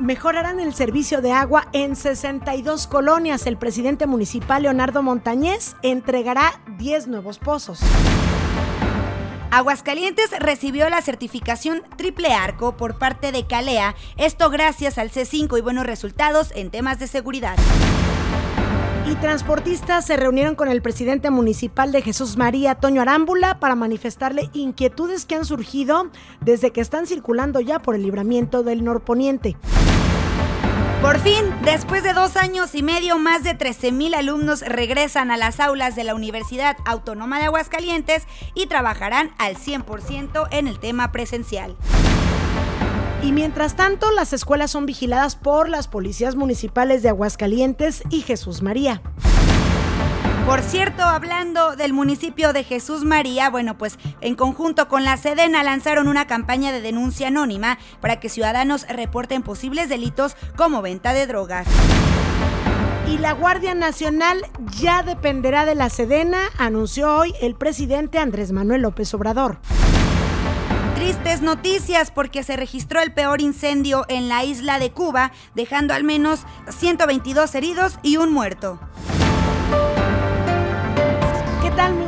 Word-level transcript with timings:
mejorarán 0.00 0.60
el 0.60 0.74
servicio 0.74 1.20
de 1.20 1.32
agua 1.32 1.68
en 1.72 1.94
62 1.94 2.86
colonias. 2.86 3.46
El 3.46 3.56
presidente 3.56 4.06
municipal 4.06 4.62
Leonardo 4.62 5.02
Montañez 5.02 5.76
entregará 5.82 6.60
10 6.78 7.08
nuevos 7.08 7.38
pozos. 7.38 7.80
Aguascalientes 9.50 10.30
recibió 10.38 10.88
la 10.88 11.02
certificación 11.02 11.82
triple 11.96 12.32
arco 12.32 12.76
por 12.76 12.98
parte 12.98 13.32
de 13.32 13.46
Calea, 13.46 13.96
esto 14.16 14.48
gracias 14.48 14.96
al 14.96 15.10
C5 15.10 15.58
y 15.58 15.60
buenos 15.60 15.86
resultados 15.86 16.52
en 16.54 16.70
temas 16.70 17.00
de 17.00 17.08
seguridad. 17.08 17.56
Y 19.10 19.16
transportistas 19.16 20.06
se 20.06 20.16
reunieron 20.16 20.54
con 20.54 20.68
el 20.68 20.82
presidente 20.82 21.30
municipal 21.30 21.90
de 21.90 22.00
Jesús 22.00 22.36
María, 22.36 22.76
Toño 22.76 23.02
Arámbula, 23.02 23.58
para 23.58 23.74
manifestarle 23.74 24.50
inquietudes 24.52 25.26
que 25.26 25.34
han 25.34 25.44
surgido 25.44 26.10
desde 26.40 26.70
que 26.70 26.80
están 26.80 27.08
circulando 27.08 27.58
ya 27.58 27.80
por 27.80 27.96
el 27.96 28.04
libramiento 28.04 28.62
del 28.62 28.84
norponiente. 28.84 29.56
Por 31.02 31.18
fin, 31.18 31.44
después 31.64 32.04
de 32.04 32.12
dos 32.12 32.36
años 32.36 32.76
y 32.76 32.84
medio, 32.84 33.18
más 33.18 33.42
de 33.42 33.54
13 33.54 33.90
mil 33.90 34.14
alumnos 34.14 34.60
regresan 34.60 35.32
a 35.32 35.36
las 35.36 35.58
aulas 35.58 35.96
de 35.96 36.04
la 36.04 36.14
Universidad 36.14 36.76
Autónoma 36.84 37.40
de 37.40 37.46
Aguascalientes 37.46 38.28
y 38.54 38.66
trabajarán 38.66 39.32
al 39.38 39.56
100% 39.56 40.46
en 40.52 40.68
el 40.68 40.78
tema 40.78 41.10
presencial. 41.10 41.76
Y 43.22 43.32
mientras 43.32 43.76
tanto, 43.76 44.10
las 44.12 44.32
escuelas 44.32 44.70
son 44.70 44.86
vigiladas 44.86 45.36
por 45.36 45.68
las 45.68 45.88
policías 45.88 46.36
municipales 46.36 47.02
de 47.02 47.10
Aguascalientes 47.10 48.02
y 48.08 48.22
Jesús 48.22 48.62
María. 48.62 49.02
Por 50.46 50.62
cierto, 50.62 51.02
hablando 51.02 51.76
del 51.76 51.92
municipio 51.92 52.52
de 52.52 52.64
Jesús 52.64 53.04
María, 53.04 53.50
bueno, 53.50 53.76
pues 53.76 53.98
en 54.20 54.34
conjunto 54.34 54.88
con 54.88 55.04
la 55.04 55.16
Sedena 55.16 55.62
lanzaron 55.62 56.08
una 56.08 56.26
campaña 56.26 56.72
de 56.72 56.80
denuncia 56.80 57.28
anónima 57.28 57.78
para 58.00 58.18
que 58.18 58.30
ciudadanos 58.30 58.88
reporten 58.88 59.42
posibles 59.42 59.88
delitos 59.88 60.34
como 60.56 60.80
venta 60.80 61.12
de 61.12 61.26
drogas. 61.26 61.66
Y 63.06 63.18
la 63.18 63.32
Guardia 63.32 63.74
Nacional 63.74 64.42
ya 64.80 65.02
dependerá 65.02 65.66
de 65.66 65.74
la 65.74 65.90
Sedena, 65.90 66.40
anunció 66.58 67.14
hoy 67.16 67.34
el 67.40 67.54
presidente 67.54 68.18
Andrés 68.18 68.50
Manuel 68.50 68.82
López 68.82 69.12
Obrador. 69.14 69.58
Tristes 71.00 71.40
noticias 71.40 72.10
porque 72.10 72.42
se 72.42 72.58
registró 72.58 73.00
el 73.00 73.10
peor 73.10 73.40
incendio 73.40 74.04
en 74.10 74.28
la 74.28 74.44
isla 74.44 74.78
de 74.78 74.90
Cuba, 74.90 75.32
dejando 75.54 75.94
al 75.94 76.04
menos 76.04 76.40
122 76.68 77.54
heridos 77.54 77.98
y 78.02 78.18
un 78.18 78.30
muerto. 78.30 78.78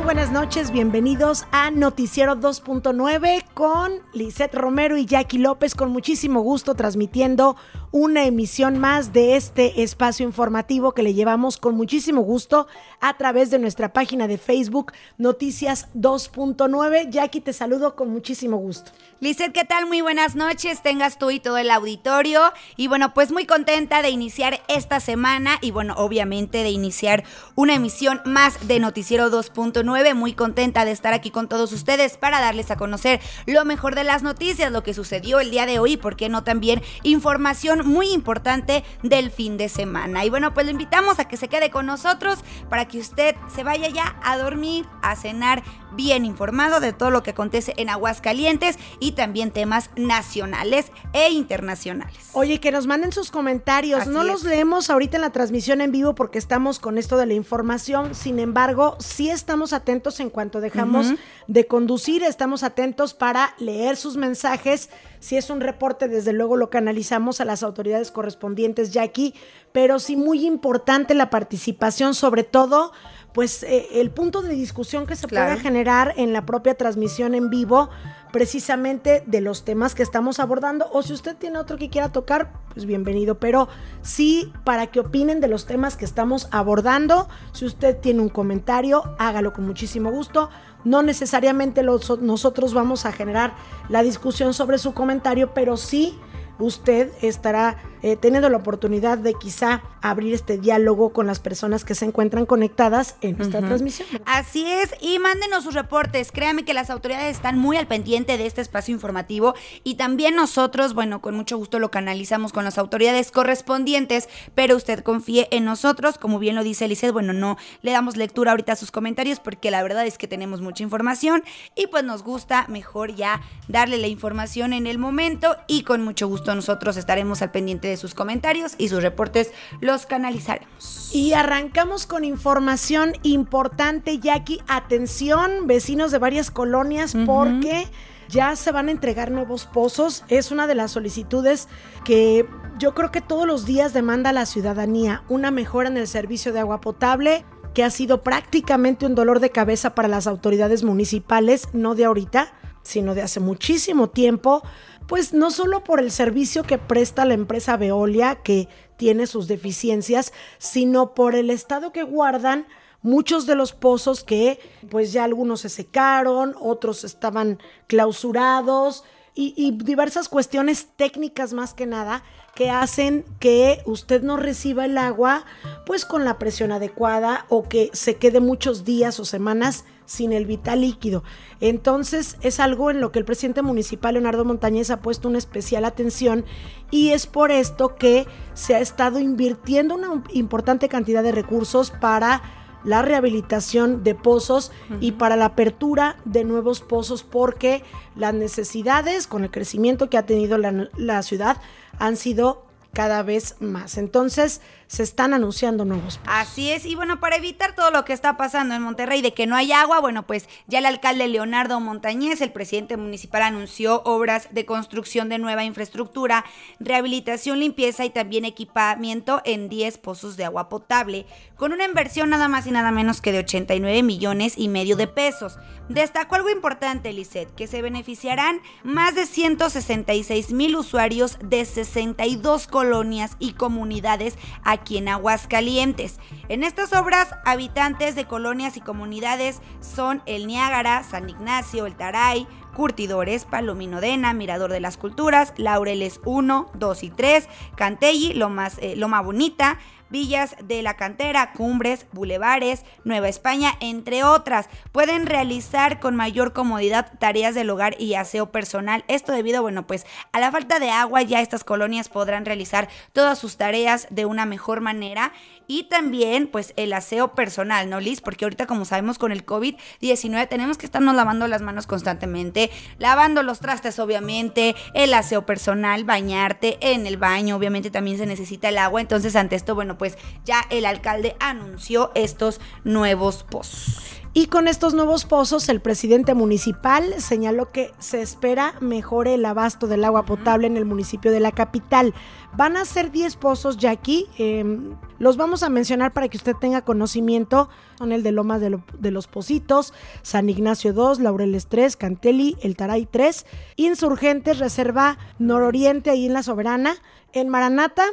Buenas 0.03 0.33
noches, 0.33 0.69
bienvenidos 0.71 1.45
a 1.51 1.71
Noticiero 1.71 2.35
2.9 2.35 3.45
con 3.53 4.01
Lisette 4.13 4.53
Romero 4.53 4.97
y 4.97 5.05
Jackie 5.05 5.37
López, 5.37 5.75
con 5.75 5.91
muchísimo 5.91 6.41
gusto 6.41 6.75
transmitiendo 6.75 7.55
una 7.91 8.25
emisión 8.25 8.79
más 8.79 9.13
de 9.13 9.37
este 9.37 9.81
espacio 9.81 10.25
informativo 10.25 10.91
que 10.91 11.03
le 11.03 11.13
llevamos 11.13 11.57
con 11.57 11.75
muchísimo 11.75 12.21
gusto 12.21 12.67
a 12.99 13.15
través 13.15 13.49
de 13.49 13.59
nuestra 13.59 13.93
página 13.93 14.27
de 14.27 14.37
Facebook 14.37 14.91
Noticias 15.17 15.87
2.9. 15.95 17.09
Jackie, 17.09 17.39
te 17.39 17.53
saludo 17.53 17.95
con 17.95 18.09
muchísimo 18.09 18.57
gusto. 18.57 18.91
Lizeth, 19.23 19.53
¿qué 19.53 19.63
tal? 19.63 19.85
Muy 19.85 20.01
buenas 20.01 20.35
noches, 20.35 20.83
tengas 20.83 21.17
tú 21.17 21.31
y 21.31 21.39
todo 21.39 21.57
el 21.57 21.71
auditorio. 21.71 22.51
Y 22.75 22.89
bueno, 22.89 23.13
pues 23.13 23.31
muy 23.31 23.45
contenta 23.45 24.01
de 24.01 24.09
iniciar 24.09 24.61
esta 24.67 24.99
semana 24.99 25.59
y 25.61 25.71
bueno, 25.71 25.93
obviamente 25.95 26.61
de 26.61 26.71
iniciar 26.71 27.23
una 27.55 27.73
emisión 27.73 28.19
más 28.25 28.67
de 28.67 28.81
Noticiero 28.81 29.31
2.9. 29.31 30.13
Muy 30.13 30.33
contenta 30.33 30.83
de 30.83 30.91
estar 30.91 31.13
aquí 31.13 31.31
con 31.31 31.47
todos 31.47 31.71
ustedes 31.71 32.17
para 32.17 32.41
darles 32.41 32.69
a 32.69 32.75
conocer 32.75 33.21
lo 33.45 33.63
mejor 33.63 33.95
de 33.95 34.03
las 34.03 34.23
noticias, 34.23 34.73
lo 34.73 34.83
que 34.83 34.93
sucedió 34.93 35.39
el 35.39 35.51
día 35.51 35.65
de 35.65 35.79
hoy, 35.79 35.95
¿por 35.95 36.17
qué 36.17 36.27
no 36.27 36.43
también 36.43 36.81
información 37.03 37.87
muy 37.87 38.09
importante 38.11 38.83
del 39.03 39.31
fin 39.31 39.55
de 39.55 39.69
semana. 39.69 40.25
Y 40.25 40.29
bueno, 40.31 40.53
pues 40.53 40.65
lo 40.65 40.73
invitamos 40.73 41.19
a 41.19 41.29
que 41.29 41.37
se 41.37 41.47
quede 41.47 41.71
con 41.71 41.85
nosotros 41.85 42.39
para 42.69 42.89
que 42.89 42.99
usted 42.99 43.37
se 43.55 43.63
vaya 43.63 43.87
ya 43.87 44.17
a 44.21 44.37
dormir, 44.37 44.85
a 45.01 45.15
cenar 45.15 45.63
bien 45.95 46.25
informado 46.25 46.79
de 46.79 46.91
todo 46.91 47.11
lo 47.11 47.23
que 47.23 47.31
acontece 47.31 47.73
en 47.77 47.89
Aguascalientes 47.89 48.77
y 48.99 49.12
también 49.13 49.51
temas 49.51 49.89
nacionales 49.95 50.91
e 51.13 51.29
internacionales. 51.31 52.29
Oye, 52.33 52.59
que 52.59 52.71
nos 52.71 52.87
manden 52.87 53.11
sus 53.11 53.31
comentarios. 53.31 54.07
no 54.07 54.23
los 54.23 54.43
leemos 54.43 54.89
ahorita 54.89 55.17
en 55.17 55.21
la 55.21 55.31
transmisión 55.31 55.81
en 55.81 55.91
vivo 55.91 56.15
porque 56.15 56.37
estamos 56.37 56.79
con 56.79 56.97
esto 56.97 57.17
de 57.17 57.25
la 57.25 57.33
información. 57.33 58.15
Sin 58.15 58.39
embargo, 58.39 58.97
sí 58.99 59.29
estamos 59.29 59.73
atentos 59.73 60.19
en 60.19 60.29
cuanto 60.29 60.61
dejamos 60.61 61.13
de 61.47 61.67
conducir, 61.67 62.23
estamos 62.23 62.63
atentos 62.63 63.13
para 63.13 63.55
leer 63.59 63.95
sus 63.95 64.17
mensajes. 64.17 64.89
Si 65.19 65.37
es 65.37 65.49
un 65.49 65.61
reporte, 65.61 66.07
desde 66.07 66.33
luego 66.33 66.57
lo 66.57 66.69
canalizamos 66.69 67.39
a 67.39 67.45
las 67.45 67.63
autoridades 67.63 68.11
correspondientes 68.11 68.91
ya 68.91 69.03
aquí, 69.03 69.33
pero 69.71 69.99
sí 69.99 70.15
muy 70.15 70.45
importante 70.45 71.13
la 71.13 71.29
participación, 71.29 72.13
sobre 72.15 72.43
todo 72.43 72.91
pues 73.33 73.63
eh, 73.63 73.87
el 73.93 74.11
punto 74.11 74.41
de 74.41 74.53
discusión 74.53 75.07
que 75.07 75.15
se 75.15 75.27
pueda 75.27 75.57
generar 75.57 76.13
en 76.17 76.33
la 76.33 76.45
propia 76.45 76.75
transmisión 76.75 77.33
en 77.33 77.49
vivo, 77.49 77.89
precisamente 78.33 79.23
de 79.27 79.41
los 79.41 79.63
temas 79.63 79.93
que 79.93 80.01
estamos 80.01 80.39
abordando, 80.39 80.89
o 80.91 81.03
si 81.03 81.13
usted 81.13 81.37
tiene 81.37 81.59
otro 81.59 81.77
que 81.77 81.91
quiera 81.91 82.11
tocar, 82.11 82.51
pues 82.73 82.87
bienvenido, 82.87 83.37
pero 83.37 83.67
sí 84.01 84.51
para 84.65 84.87
que 84.87 85.01
opinen 85.01 85.39
de 85.39 85.47
los 85.47 85.67
temas 85.67 85.95
que 85.95 86.03
estamos 86.03 86.47
abordando, 86.49 87.29
si 87.51 87.63
usted 87.63 87.95
tiene 87.95 88.21
un 88.21 88.29
comentario, 88.29 89.03
hágalo 89.19 89.53
con 89.53 89.67
muchísimo 89.67 90.09
gusto. 90.09 90.49
No 90.83 91.03
necesariamente 91.03 91.83
nosotros 91.83 92.73
vamos 92.73 93.05
a 93.05 93.11
generar 93.11 93.53
la 93.87 94.01
discusión 94.01 94.55
sobre 94.55 94.79
su 94.79 94.95
comentario, 94.95 95.53
pero 95.53 95.77
sí 95.77 96.17
usted 96.57 97.11
estará 97.21 97.77
eh, 98.03 98.17
teniendo 98.17 98.49
la 98.49 98.57
oportunidad 98.57 99.17
de 99.17 99.33
quizá 99.33 99.81
abrir 100.01 100.33
este 100.33 100.57
diálogo 100.57 101.13
con 101.13 101.25
las 101.25 101.39
personas 101.39 101.85
que 101.85 101.95
se 101.95 102.03
encuentran 102.03 102.45
conectadas 102.45 103.15
en 103.21 103.41
esta 103.41 103.59
transmisión. 103.59 104.07
Así 104.25 104.69
es, 104.69 104.93
y 104.99 105.19
mándenos 105.19 105.63
sus 105.63 105.73
reportes. 105.73 106.31
Créame 106.33 106.65
que 106.65 106.73
las 106.73 106.89
autoridades 106.89 107.35
están 107.35 107.57
muy 107.57 107.77
al 107.77 107.87
pendiente 107.87 108.37
de 108.37 108.45
este 108.45 108.59
espacio 108.61 108.93
informativo 108.93 109.55
y 109.85 109.95
también 109.95 110.35
nosotros, 110.35 110.93
bueno, 110.93 111.21
con 111.21 111.35
mucho 111.35 111.57
gusto 111.57 111.79
lo 111.79 111.91
canalizamos 111.91 112.51
con 112.51 112.65
las 112.65 112.77
autoridades 112.77 113.31
correspondientes, 113.31 114.27
pero 114.53 114.75
usted 114.75 115.01
confíe 115.01 115.47
en 115.51 115.63
nosotros, 115.63 116.17
como 116.17 116.39
bien 116.39 116.55
lo 116.55 116.63
dice 116.63 116.85
Eliseth, 116.85 117.13
bueno, 117.13 117.31
no 117.31 117.57
le 117.81 117.91
damos 117.91 118.17
lectura 118.17 118.51
ahorita 118.51 118.73
a 118.73 118.75
sus 118.75 118.91
comentarios 118.91 119.39
porque 119.39 119.71
la 119.71 119.81
verdad 119.81 120.05
es 120.05 120.17
que 120.17 120.27
tenemos 120.27 120.59
mucha 120.59 120.83
información 120.83 121.43
y 121.75 121.87
pues 121.87 122.03
nos 122.03 122.23
gusta 122.23 122.65
mejor 122.67 123.15
ya 123.15 123.41
darle 123.69 123.97
la 123.97 124.07
información 124.07 124.73
en 124.73 124.87
el 124.87 124.97
momento 124.97 125.55
y 125.67 125.83
con 125.83 126.03
mucho 126.03 126.27
gusto 126.27 126.53
nosotros 126.53 126.97
estaremos 126.97 127.41
al 127.41 127.51
pendiente 127.51 127.87
de 127.87 127.92
sus 127.97 128.13
comentarios 128.13 128.73
y 128.77 128.89
sus 128.89 129.03
reportes 129.03 129.51
los 129.81 130.05
canalizaremos. 130.05 131.09
Y 131.13 131.33
arrancamos 131.33 132.05
con 132.05 132.25
información 132.25 133.13
importante, 133.23 134.19
Jackie. 134.19 134.61
Atención, 134.67 135.67
vecinos 135.67 136.11
de 136.11 136.17
varias 136.17 136.51
colonias, 136.51 137.15
porque 137.25 137.87
ya 138.29 138.55
se 138.55 138.71
van 138.71 138.87
a 138.87 138.91
entregar 138.91 139.31
nuevos 139.31 139.65
pozos. 139.65 140.23
Es 140.27 140.51
una 140.51 140.67
de 140.67 140.75
las 140.75 140.91
solicitudes 140.91 141.67
que 142.03 142.47
yo 142.79 142.93
creo 142.93 143.11
que 143.11 143.21
todos 143.21 143.45
los 143.45 143.65
días 143.65 143.93
demanda 143.93 144.33
la 144.33 144.45
ciudadanía. 144.45 145.23
Una 145.29 145.51
mejora 145.51 145.89
en 145.89 145.97
el 145.97 146.07
servicio 146.07 146.53
de 146.53 146.59
agua 146.59 146.81
potable 146.81 147.45
que 147.73 147.83
ha 147.83 147.89
sido 147.89 148.21
prácticamente 148.21 149.05
un 149.05 149.15
dolor 149.15 149.39
de 149.39 149.49
cabeza 149.49 149.95
para 149.95 150.07
las 150.07 150.27
autoridades 150.27 150.83
municipales, 150.83 151.69
no 151.73 151.95
de 151.95 152.05
ahorita, 152.05 152.53
sino 152.83 153.15
de 153.15 153.21
hace 153.21 153.39
muchísimo 153.39 154.09
tiempo 154.09 154.63
pues 155.07 155.33
no 155.33 155.51
solo 155.51 155.83
por 155.83 155.99
el 155.99 156.11
servicio 156.11 156.63
que 156.63 156.77
presta 156.77 157.25
la 157.25 157.33
empresa 157.33 157.77
Veolia, 157.77 158.35
que 158.35 158.67
tiene 158.97 159.27
sus 159.27 159.47
deficiencias, 159.47 160.33
sino 160.57 161.13
por 161.13 161.35
el 161.35 161.49
estado 161.49 161.91
que 161.91 162.03
guardan 162.03 162.65
muchos 163.01 163.45
de 163.45 163.55
los 163.55 163.73
pozos 163.73 164.23
que 164.23 164.59
pues 164.89 165.11
ya 165.13 165.25
algunos 165.25 165.61
se 165.61 165.69
secaron, 165.69 166.55
otros 166.59 167.03
estaban 167.03 167.59
clausurados 167.87 169.03
y, 169.35 169.53
y, 169.57 169.71
diversas 169.71 170.29
cuestiones 170.29 170.87
técnicas 170.95 171.53
más 171.53 171.73
que 171.73 171.85
nada 171.85 172.23
que 172.55 172.69
hacen 172.69 173.25
que 173.39 173.81
usted 173.85 174.21
no 174.21 174.37
reciba 174.37 174.85
el 174.85 174.97
agua 174.97 175.43
pues 175.87 176.05
con 176.05 176.23
la 176.23 176.37
presión 176.37 176.71
adecuada 176.71 177.45
o 177.49 177.67
que 177.67 177.89
se 177.93 178.15
quede 178.15 178.39
muchos 178.39 178.85
días 178.85 179.19
o 179.19 179.25
semanas 179.25 179.85
sin 180.05 180.33
el 180.33 180.45
vital 180.45 180.81
líquido. 180.81 181.23
Entonces 181.59 182.37
es 182.41 182.59
algo 182.59 182.91
en 182.91 183.01
lo 183.01 183.11
que 183.11 183.19
el 183.19 183.25
presidente 183.25 183.61
municipal 183.61 184.13
Leonardo 184.13 184.45
Montañez 184.45 184.89
ha 184.89 185.01
puesto 185.01 185.27
una 185.27 185.37
especial 185.37 185.85
atención 185.85 186.45
y 186.91 187.09
es 187.09 187.27
por 187.27 187.51
esto 187.51 187.95
que 187.95 188.27
se 188.53 188.75
ha 188.75 188.79
estado 188.79 189.19
invirtiendo 189.19 189.95
una 189.95 190.23
importante 190.31 190.89
cantidad 190.89 191.23
de 191.23 191.31
recursos 191.31 191.91
para 191.91 192.41
la 192.83 193.01
rehabilitación 193.01 194.03
de 194.03 194.13
pozos 194.13 194.71
y 194.99 195.13
para 195.13 195.37
la 195.37 195.45
apertura 195.45 196.17
de 196.25 196.43
nuevos 196.43 196.81
pozos 196.81 197.23
porque 197.23 197.81
las 198.15 198.33
necesidades 198.33 199.25
con 199.25 199.43
el 199.43 199.51
crecimiento 199.51 200.09
que 200.09 200.17
ha 200.17 200.25
tenido 200.25 200.57
la, 200.57 200.89
la 200.97 201.23
ciudad 201.23 201.57
han 201.97 202.17
sido 202.17 202.65
cada 202.93 203.23
vez 203.23 203.55
más. 203.59 203.97
Entonces, 203.97 204.61
se 204.93 205.01
están 205.01 205.33
anunciando 205.33 205.85
nuevos 205.85 206.19
pozos. 206.19 206.31
Así 206.31 206.69
es, 206.69 206.85
y 206.85 206.93
bueno, 206.93 207.19
para 207.19 207.37
evitar 207.37 207.73
todo 207.73 207.89
lo 207.89 208.05
que 208.05 208.13
está 208.13 208.37
pasando 208.37 208.75
en 208.75 208.83
Monterrey 208.83 209.23
de 209.23 209.33
que 209.33 209.47
no 209.47 209.55
hay 209.55 209.71
agua, 209.71 209.99
bueno, 209.99 210.27
pues 210.27 210.47
ya 210.67 210.77
el 210.77 210.85
alcalde 210.85 211.27
Leonardo 211.27 211.79
Montañez, 211.79 212.41
el 212.41 212.51
presidente 212.51 212.95
municipal, 212.95 213.41
anunció 213.41 214.03
obras 214.05 214.49
de 214.51 214.67
construcción 214.67 215.29
de 215.29 215.39
nueva 215.39 215.63
infraestructura, 215.63 216.45
rehabilitación, 216.79 217.59
limpieza 217.59 218.05
y 218.05 218.11
también 218.11 218.45
equipamiento 218.45 219.41
en 219.45 219.67
10 219.67 219.97
pozos 219.97 220.37
de 220.37 220.45
agua 220.45 220.69
potable, 220.69 221.25
con 221.55 221.73
una 221.73 221.85
inversión 221.85 222.29
nada 222.29 222.47
más 222.47 222.67
y 222.67 222.71
nada 222.71 222.91
menos 222.91 223.19
que 223.19 223.31
de 223.31 223.39
89 223.39 224.03
millones 224.03 224.53
y 224.57 224.67
medio 224.67 224.95
de 224.95 225.07
pesos. 225.07 225.57
Destacó 225.89 226.35
algo 226.35 226.51
importante, 226.51 227.11
Lisette, 227.13 227.53
que 227.55 227.65
se 227.65 227.81
beneficiarán 227.81 228.61
más 228.83 229.15
de 229.15 229.25
166 229.25 230.51
mil 230.51 230.75
usuarios 230.75 231.39
de 231.43 231.65
62 231.65 232.67
colonias 232.67 233.37
y 233.39 233.53
comunidades 233.53 234.37
aquí 234.63 234.82
en 234.91 235.07
Aguascalientes. 235.07 236.19
En 236.49 236.63
estas 236.63 236.93
obras, 236.93 237.29
habitantes 237.45 238.15
de 238.15 238.25
colonias 238.25 238.77
y 238.77 238.81
comunidades 238.81 239.61
son 239.81 240.21
el 240.25 240.47
Niágara, 240.47 241.03
San 241.03 241.29
Ignacio, 241.29 241.85
el 241.85 241.95
Taray, 241.95 242.47
Curtidores, 242.73 243.45
Palomino 243.45 244.01
Dena, 244.01 244.33
Mirador 244.33 244.71
de 244.71 244.79
las 244.79 244.97
Culturas, 244.97 245.53
Laureles 245.57 246.19
1, 246.25 246.71
2 246.73 247.03
y 247.03 247.09
3, 247.09 247.47
Cantelli, 247.75 248.33
Loma, 248.33 248.69
eh, 248.79 248.95
Loma 248.95 249.21
Bonita, 249.21 249.79
villas 250.13 250.55
de 250.63 250.83
la 250.83 250.95
cantera, 250.95 251.53
cumbres, 251.53 252.05
bulevares, 252.11 252.85
Nueva 253.03 253.29
España, 253.29 253.73
entre 253.79 254.23
otras. 254.23 254.69
Pueden 254.91 255.25
realizar 255.25 255.99
con 255.99 256.15
mayor 256.15 256.53
comodidad 256.53 257.11
tareas 257.19 257.55
del 257.55 257.71
hogar 257.71 257.99
y 257.99 258.13
aseo 258.13 258.51
personal. 258.51 259.03
Esto 259.07 259.31
debido, 259.31 259.63
bueno, 259.63 259.87
pues 259.87 260.05
a 260.31 260.39
la 260.39 260.51
falta 260.51 260.77
de 260.79 260.91
agua 260.91 261.23
ya 261.23 261.41
estas 261.41 261.63
colonias 261.63 262.09
podrán 262.09 262.45
realizar 262.45 262.89
todas 263.11 263.39
sus 263.39 263.57
tareas 263.57 264.07
de 264.11 264.25
una 264.25 264.45
mejor 264.45 264.81
manera 264.81 265.33
y 265.67 265.83
también 265.83 266.47
pues 266.47 266.73
el 266.77 266.93
aseo 266.93 267.33
personal, 267.35 267.89
¿no, 267.89 267.99
Liz? 267.99 268.21
Porque 268.21 268.45
ahorita 268.45 268.67
como 268.67 268.85
sabemos 268.85 269.17
con 269.17 269.31
el 269.31 269.45
COVID-19 269.45 270.47
tenemos 270.47 270.77
que 270.77 270.85
estarnos 270.85 271.15
lavando 271.15 271.47
las 271.47 271.61
manos 271.61 271.87
constantemente, 271.87 272.69
lavando 272.97 273.43
los 273.43 273.59
trastes 273.59 273.99
obviamente, 273.99 274.75
el 274.93 275.13
aseo 275.13 275.45
personal, 275.45 276.03
bañarte 276.03 276.77
en 276.81 277.07
el 277.07 277.17
baño, 277.17 277.55
obviamente 277.55 277.91
también 277.91 278.17
se 278.17 278.25
necesita 278.25 278.69
el 278.69 278.77
agua, 278.77 279.01
entonces 279.01 279.35
ante 279.35 279.55
esto, 279.55 279.75
bueno, 279.75 279.97
pues 279.97 280.17
ya 280.45 280.65
el 280.69 280.85
alcalde 280.85 281.35
anunció 281.39 282.11
estos 282.15 282.59
nuevos 282.83 283.43
pozos. 283.43 284.22
Y 284.35 284.47
con 284.47 284.67
estos 284.67 284.95
nuevos 284.95 285.25
pozos, 285.25 285.69
el 285.69 285.79
presidente 285.79 286.33
municipal 286.33 287.13
señaló 287.19 287.71
que 287.71 287.91
se 287.99 288.19
espera 288.19 288.73
mejore 288.81 289.35
el 289.35 289.45
abasto 289.45 289.85
del 289.85 290.03
agua 290.03 290.25
potable 290.25 290.65
en 290.65 290.75
el 290.75 290.85
municipio 290.85 291.31
de 291.31 291.39
la 291.39 291.51
capital. 291.51 292.15
Van 292.57 292.75
a 292.75 292.85
ser 292.85 293.11
10 293.11 293.35
pozos 293.35 293.77
ya 293.77 293.91
aquí. 293.91 294.25
Em, 294.39 294.95
los 295.19 295.37
vamos 295.37 295.61
a 295.61 295.69
mencionar 295.69 296.13
para 296.13 296.29
que 296.29 296.37
usted 296.37 296.55
tenga 296.55 296.81
conocimiento. 296.81 297.69
Son 297.99 298.11
el 298.11 298.23
de 298.23 298.31
Lomas 298.31 298.59
de, 298.59 298.79
de, 298.97 299.11
los 299.11 299.27
Positos, 299.27 299.93
San 300.23 300.49
Ignacio 300.49 300.93
2, 300.93 301.19
Laureles 301.19 301.67
3, 301.67 301.95
Canteli, 301.95 302.57
El 302.63 302.75
Taray 302.75 303.05
3, 303.05 303.45
Insurgentes, 303.75 304.57
Reserva 304.57 305.19
Nororiente, 305.37 306.09
ahí 306.09 306.25
en 306.25 306.33
La 306.33 306.41
Soberana, 306.41 306.95
en 307.33 307.49
Maranata, 307.49 308.05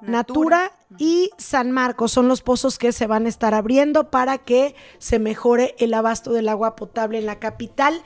Natura. 0.00 0.72
y 0.98 1.30
San 1.38 1.72
Marcos 1.72 2.12
son 2.12 2.28
los 2.28 2.42
pozos 2.42 2.78
que 2.78 2.92
se 2.92 3.06
van 3.06 3.26
a 3.26 3.28
estar 3.28 3.54
abriendo 3.54 4.10
para 4.10 4.38
que 4.38 4.74
se 4.98 5.18
mejore 5.18 5.74
el 5.78 5.94
abasto 5.94 6.32
del 6.32 6.48
agua 6.48 6.76
potable 6.76 7.18
en 7.18 7.26
la 7.26 7.38
capital, 7.38 8.02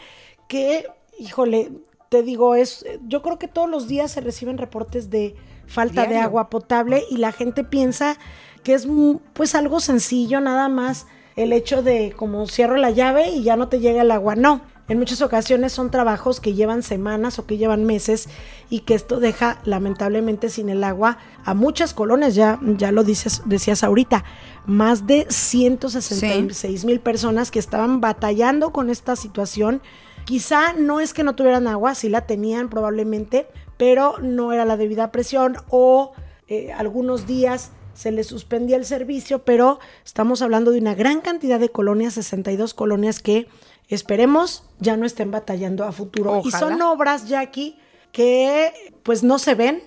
que, 0.49 0.87
híjole, 1.19 1.73
te 2.09 2.23
digo, 2.23 2.55
es, 2.55 2.87
yo 3.07 3.21
creo 3.23 3.39
que 3.39 3.49
todos 3.49 3.69
los 3.69 3.89
días 3.89 4.13
se 4.13 4.21
reciben 4.21 4.59
reportes 4.59 5.11
de 5.11 5.35
falta 5.67 6.07
de 6.07 6.17
agua 6.17 6.49
potable 6.49 7.05
y 7.11 7.19
la 7.19 7.33
gente 7.33 7.63
piensa 7.63 8.17
que 8.63 8.75
es 8.75 8.89
pues 9.35 9.55
algo 9.55 9.81
sencillo, 9.81 10.41
nada 10.41 10.69
más 10.69 11.07
el 11.37 11.53
hecho 11.53 11.83
de 11.83 12.13
como 12.17 12.47
cierro 12.49 12.77
la 12.77 12.91
llave 12.91 13.31
y 13.31 13.43
ya 13.43 13.57
no 13.57 13.69
te 13.69 13.79
llega 13.79 14.03
el 14.03 14.11
agua. 14.11 14.35
No, 14.35 14.63
en 14.89 14.99
muchas 14.99 15.21
ocasiones 15.21 15.73
son 15.73 15.91
trabajos 15.91 16.41
que 16.41 16.55
llevan 16.55 16.83
semanas 16.83 17.39
o 17.39 17.47
que 17.47 17.59
llevan 17.59 17.85
meses 17.85 18.29
y 18.71 18.81
que 18.81 18.95
esto 18.95 19.21
deja 19.21 19.61
lamentablemente 19.65 20.49
sin 20.49 20.71
el 20.71 20.83
agua 20.83 21.19
a 21.45 21.53
muchas 21.53 21.93
colonias, 21.93 22.35
ya, 22.35 22.59
ya 22.63 22.91
lo 22.91 23.05
dices, 23.05 23.43
decías 23.45 23.85
ahorita, 23.85 24.25
más 24.67 25.07
de 25.07 25.27
166 25.29 26.87
mil 26.87 27.01
personas 27.01 27.51
que 27.51 27.59
estaban 27.59 28.01
batallando 28.01 28.73
con 28.73 28.89
esta 28.89 29.15
situación. 29.15 29.83
Quizá 30.25 30.73
no 30.73 31.01
es 31.01 31.13
que 31.13 31.23
no 31.23 31.35
tuvieran 31.35 31.67
agua, 31.67 31.95
sí 31.95 32.09
la 32.09 32.27
tenían 32.27 32.71
probablemente, 32.71 33.47
pero 33.77 34.17
no 34.21 34.53
era 34.53 34.65
la 34.65 34.77
debida 34.77 35.13
presión 35.13 35.57
o 35.69 36.13
eh, 36.49 36.73
algunos 36.73 37.27
días 37.27 37.73
se 37.93 38.13
les 38.13 38.29
suspendía 38.29 38.77
el 38.77 38.85
servicio, 38.85 39.41
pero 39.41 39.81
estamos 40.05 40.41
hablando 40.41 40.71
de 40.71 40.79
una 40.79 40.95
gran 40.95 41.21
cantidad 41.21 41.59
de 41.59 41.69
colonias, 41.69 42.15
62 42.15 42.73
colonias 42.73 43.21
que 43.21 43.49
esperemos 43.89 44.65
ya 44.79 44.97
no 44.97 45.07
estén 45.07 45.31
batallando 45.31 45.85
a 45.85 45.93
futuro. 45.93 46.43
Y 46.45 46.51
son 46.51 46.81
obras, 46.83 47.29
Jackie, 47.29 47.79
que 48.13 48.73
pues 49.03 49.23
no 49.23 49.39
se 49.39 49.55
ven, 49.55 49.83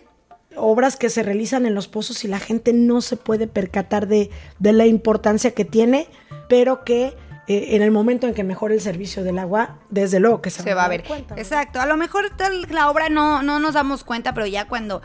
obras 0.55 0.97
que 0.97 1.09
se 1.09 1.23
realizan 1.23 1.65
en 1.65 1.75
los 1.75 1.87
pozos 1.87 2.23
y 2.25 2.27
la 2.27 2.39
gente 2.39 2.73
no 2.73 3.01
se 3.01 3.17
puede 3.17 3.47
percatar 3.47 4.07
de, 4.07 4.29
de 4.59 4.73
la 4.73 4.85
importancia 4.85 5.51
que 5.51 5.65
tiene, 5.65 6.07
pero 6.49 6.83
que 6.83 7.15
eh, 7.47 7.75
en 7.75 7.81
el 7.81 7.91
momento 7.91 8.27
en 8.27 8.33
que 8.33 8.43
mejore 8.43 8.75
el 8.75 8.81
servicio 8.81 9.23
del 9.23 9.39
agua, 9.39 9.79
desde 9.89 10.19
luego 10.19 10.41
que 10.41 10.49
se, 10.49 10.73
va, 10.73 10.85
a 10.85 10.87
ver. 10.87 11.03
Cuenta, 11.03 11.35
Exacto, 11.35 11.81
a 11.81 11.85
lo 11.85 11.97
mejor 11.97 12.31
la 12.69 12.89
obra 12.89 13.09
no, 13.09 13.41
no 13.43 13.59
nos 13.59 13.73
damos 13.73 14.03
cuenta, 14.03 14.33
pero 14.33 14.45
ya 14.47 14.67
cuando 14.67 15.01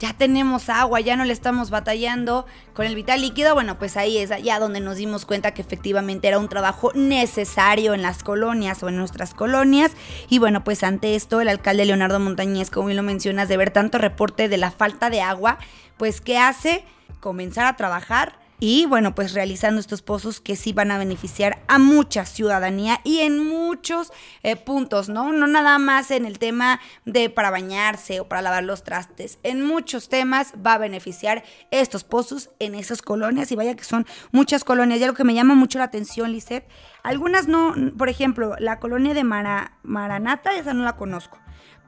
ya 0.00 0.14
tenemos 0.14 0.70
agua, 0.70 1.00
ya 1.00 1.14
no 1.14 1.24
le 1.24 1.32
estamos 1.34 1.68
batallando 1.68 2.46
con 2.72 2.86
el 2.86 2.94
vital 2.94 3.20
líquido, 3.20 3.54
bueno, 3.54 3.78
pues 3.78 3.98
ahí 3.98 4.16
es 4.16 4.30
ya 4.42 4.58
donde 4.58 4.80
nos 4.80 4.96
dimos 4.96 5.26
cuenta 5.26 5.52
que 5.52 5.60
efectivamente 5.60 6.26
era 6.26 6.38
un 6.38 6.48
trabajo 6.48 6.90
necesario 6.94 7.92
en 7.92 8.00
las 8.00 8.24
colonias 8.24 8.82
o 8.82 8.88
en 8.88 8.96
nuestras 8.96 9.34
colonias. 9.34 9.92
Y 10.30 10.38
bueno, 10.38 10.64
pues 10.64 10.82
ante 10.82 11.14
esto, 11.14 11.42
el 11.42 11.48
alcalde 11.48 11.84
Leonardo 11.84 12.18
Montañez, 12.18 12.70
como 12.70 12.86
bien 12.86 12.96
lo 12.96 13.02
mencionas, 13.02 13.48
de 13.48 13.58
ver 13.58 13.70
tanto 13.70 13.98
reporte 13.98 14.48
de 14.48 14.56
la 14.56 14.70
falta 14.70 15.10
de 15.10 15.20
agua, 15.20 15.58
pues 15.98 16.22
¿qué 16.22 16.38
hace? 16.38 16.82
Comenzar 17.20 17.66
a 17.66 17.76
trabajar 17.76 18.39
y 18.60 18.84
bueno, 18.84 19.14
pues 19.14 19.32
realizando 19.32 19.80
estos 19.80 20.02
pozos 20.02 20.38
que 20.40 20.54
sí 20.54 20.74
van 20.74 20.90
a 20.90 20.98
beneficiar 20.98 21.62
a 21.66 21.78
mucha 21.78 22.26
ciudadanía 22.26 23.00
y 23.04 23.20
en 23.20 23.38
muchos 23.38 24.12
eh, 24.42 24.54
puntos, 24.56 25.08
¿no? 25.08 25.32
No 25.32 25.46
nada 25.46 25.78
más 25.78 26.10
en 26.10 26.26
el 26.26 26.38
tema 26.38 26.78
de 27.06 27.30
para 27.30 27.50
bañarse 27.50 28.20
o 28.20 28.28
para 28.28 28.42
lavar 28.42 28.64
los 28.64 28.84
trastes, 28.84 29.38
en 29.42 29.64
muchos 29.64 30.10
temas 30.10 30.52
va 30.64 30.74
a 30.74 30.78
beneficiar 30.78 31.42
estos 31.70 32.04
pozos 32.04 32.50
en 32.58 32.74
esas 32.74 33.00
colonias 33.00 33.50
y 33.50 33.56
vaya 33.56 33.74
que 33.74 33.84
son 33.84 34.06
muchas 34.30 34.62
colonias. 34.62 35.00
Y 35.00 35.04
algo 35.04 35.16
que 35.16 35.24
me 35.24 35.34
llama 35.34 35.54
mucho 35.54 35.78
la 35.78 35.84
atención, 35.84 36.30
Lisette, 36.30 36.68
algunas 37.02 37.48
no, 37.48 37.74
por 37.96 38.10
ejemplo, 38.10 38.56
la 38.58 38.78
colonia 38.78 39.14
de 39.14 39.24
Maranata, 39.24 40.54
esa 40.54 40.74
no 40.74 40.84
la 40.84 40.96
conozco 40.96 41.38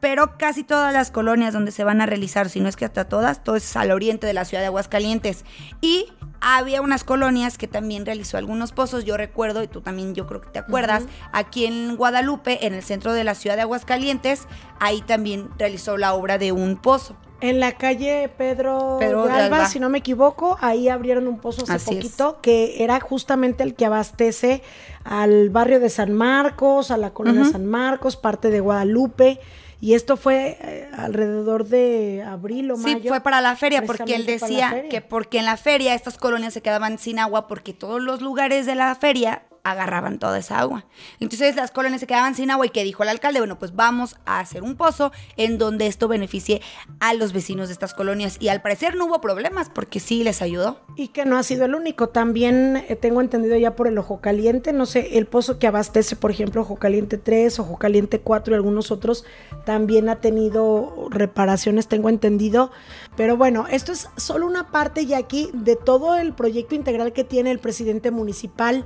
pero 0.02 0.36
casi 0.36 0.64
todas 0.64 0.92
las 0.92 1.12
colonias 1.12 1.52
donde 1.54 1.70
se 1.70 1.84
van 1.84 2.00
a 2.00 2.06
realizar, 2.06 2.48
si 2.50 2.58
no 2.58 2.68
es 2.68 2.74
que 2.74 2.84
hasta 2.84 3.04
todas, 3.04 3.44
todo 3.44 3.54
es 3.54 3.76
al 3.76 3.92
oriente 3.92 4.26
de 4.26 4.32
la 4.32 4.44
ciudad 4.44 4.60
de 4.60 4.66
Aguascalientes. 4.66 5.44
Y 5.80 6.12
había 6.40 6.82
unas 6.82 7.04
colonias 7.04 7.56
que 7.56 7.68
también 7.68 8.04
realizó 8.04 8.36
algunos 8.36 8.72
pozos, 8.72 9.04
yo 9.04 9.16
recuerdo, 9.16 9.62
y 9.62 9.68
tú 9.68 9.80
también 9.80 10.16
yo 10.16 10.26
creo 10.26 10.40
que 10.40 10.48
te 10.48 10.58
acuerdas, 10.58 11.04
aquí 11.30 11.66
en 11.66 11.94
Guadalupe, 11.94 12.66
en 12.66 12.74
el 12.74 12.82
centro 12.82 13.12
de 13.12 13.22
la 13.22 13.36
ciudad 13.36 13.54
de 13.54 13.62
Aguascalientes, 13.62 14.48
ahí 14.80 15.02
también 15.02 15.50
realizó 15.56 15.96
la 15.96 16.14
obra 16.14 16.36
de 16.36 16.50
un 16.50 16.78
pozo. 16.78 17.16
En 17.40 17.60
la 17.60 17.70
calle 17.70 18.28
Pedro, 18.36 18.96
Pedro 18.98 19.26
de 19.26 19.30
Alba, 19.30 19.66
si 19.66 19.78
no 19.78 19.88
me 19.88 19.98
equivoco, 19.98 20.58
ahí 20.60 20.88
abrieron 20.88 21.28
un 21.28 21.38
pozo 21.38 21.64
hace 21.68 21.94
poquito 21.94 22.40
que 22.40 22.82
era 22.82 22.98
justamente 22.98 23.62
el 23.62 23.76
que 23.76 23.86
abastece 23.86 24.62
al 25.04 25.50
barrio 25.50 25.78
de 25.78 25.90
San 25.90 26.12
Marcos, 26.12 26.90
a 26.90 26.96
la 26.96 27.10
colonia 27.10 27.44
San 27.44 27.66
Marcos, 27.66 28.16
parte 28.16 28.50
de 28.50 28.58
Guadalupe. 28.58 29.38
Y 29.82 29.94
esto 29.94 30.16
fue 30.16 30.58
eh, 30.60 30.88
alrededor 30.96 31.66
de 31.66 32.22
abril 32.24 32.70
o 32.70 32.76
mayo. 32.76 33.00
Sí, 33.02 33.08
fue 33.08 33.20
para 33.20 33.40
la 33.40 33.56
feria, 33.56 33.82
porque 33.82 34.14
él 34.14 34.26
decía 34.26 34.84
que 34.88 35.00
porque 35.00 35.40
en 35.40 35.44
la 35.44 35.56
feria 35.56 35.96
estas 35.96 36.18
colonias 36.18 36.54
se 36.54 36.62
quedaban 36.62 36.98
sin 36.98 37.18
agua 37.18 37.48
porque 37.48 37.72
todos 37.72 38.00
los 38.00 38.22
lugares 38.22 38.64
de 38.64 38.76
la 38.76 38.94
feria 38.94 39.42
agarraban 39.64 40.18
toda 40.18 40.38
esa 40.38 40.58
agua. 40.58 40.84
Entonces 41.20 41.54
las 41.54 41.70
colonias 41.70 42.00
se 42.00 42.06
quedaban 42.06 42.34
sin 42.34 42.50
agua 42.50 42.66
y 42.66 42.70
que 42.70 42.82
dijo 42.84 43.02
el 43.02 43.08
alcalde, 43.08 43.40
bueno, 43.40 43.58
pues 43.58 43.74
vamos 43.74 44.16
a 44.26 44.40
hacer 44.40 44.62
un 44.62 44.76
pozo 44.76 45.12
en 45.36 45.58
donde 45.58 45.86
esto 45.86 46.08
beneficie 46.08 46.60
a 47.00 47.14
los 47.14 47.32
vecinos 47.32 47.68
de 47.68 47.74
estas 47.74 47.94
colonias. 47.94 48.36
Y 48.40 48.48
al 48.48 48.62
parecer 48.62 48.96
no 48.96 49.06
hubo 49.06 49.20
problemas 49.20 49.70
porque 49.70 50.00
sí 50.00 50.24
les 50.24 50.42
ayudó. 50.42 50.80
Y 50.96 51.08
que 51.08 51.24
no 51.24 51.38
ha 51.38 51.42
sido 51.42 51.64
el 51.64 51.74
único. 51.74 52.08
También 52.08 52.84
eh, 52.88 52.96
tengo 52.96 53.20
entendido 53.20 53.56
ya 53.56 53.76
por 53.76 53.86
el 53.86 53.98
Ojo 53.98 54.20
Caliente, 54.20 54.72
no 54.72 54.86
sé, 54.86 55.18
el 55.18 55.26
pozo 55.26 55.58
que 55.58 55.66
abastece, 55.66 56.16
por 56.16 56.30
ejemplo, 56.30 56.62
Ojo 56.62 56.76
Caliente 56.76 57.18
3, 57.18 57.60
Ojo 57.60 57.78
Caliente 57.78 58.20
4 58.20 58.52
y 58.52 58.56
algunos 58.56 58.90
otros, 58.90 59.24
también 59.64 60.08
ha 60.08 60.16
tenido 60.16 61.08
reparaciones, 61.10 61.86
tengo 61.86 62.08
entendido. 62.08 62.72
Pero 63.16 63.36
bueno, 63.36 63.66
esto 63.70 63.92
es 63.92 64.08
solo 64.16 64.46
una 64.46 64.70
parte 64.70 65.06
ya 65.06 65.18
aquí 65.18 65.50
de 65.52 65.76
todo 65.76 66.16
el 66.16 66.32
proyecto 66.32 66.74
integral 66.74 67.12
que 67.12 67.24
tiene 67.24 67.50
el 67.50 67.58
presidente 67.58 68.10
municipal 68.10 68.84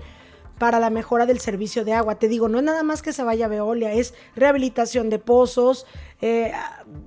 para 0.58 0.80
la 0.80 0.90
mejora 0.90 1.26
del 1.26 1.40
servicio 1.40 1.84
de 1.84 1.92
agua. 1.92 2.18
Te 2.18 2.28
digo, 2.28 2.48
no 2.48 2.58
es 2.58 2.64
nada 2.64 2.82
más 2.82 3.02
que 3.02 3.12
se 3.12 3.22
vaya 3.22 3.46
a 3.46 3.48
Veolia, 3.48 3.92
es 3.92 4.14
rehabilitación 4.34 5.10
de 5.10 5.18
pozos, 5.18 5.86
eh, 6.20 6.52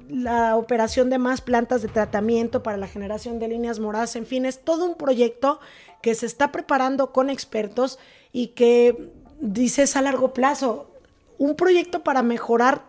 la 0.09 0.55
operación 0.55 1.09
de 1.09 1.17
más 1.17 1.41
plantas 1.41 1.81
de 1.81 1.87
tratamiento 1.87 2.61
para 2.61 2.77
la 2.77 2.87
generación 2.87 3.39
de 3.39 3.47
líneas 3.47 3.79
moradas, 3.79 4.15
en 4.15 4.25
fin, 4.25 4.45
es 4.45 4.59
todo 4.63 4.85
un 4.85 4.95
proyecto 4.95 5.59
que 6.01 6.15
se 6.15 6.25
está 6.25 6.51
preparando 6.51 7.11
con 7.11 7.29
expertos 7.29 7.99
y 8.31 8.47
que 8.47 9.11
dices 9.39 9.95
a 9.95 10.01
largo 10.01 10.33
plazo, 10.33 10.91
un 11.37 11.55
proyecto 11.55 12.03
para 12.03 12.21
mejorar 12.21 12.83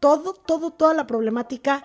todo, 0.00 0.34
todo, 0.34 0.70
toda 0.70 0.94
la 0.94 1.06
problemática 1.06 1.82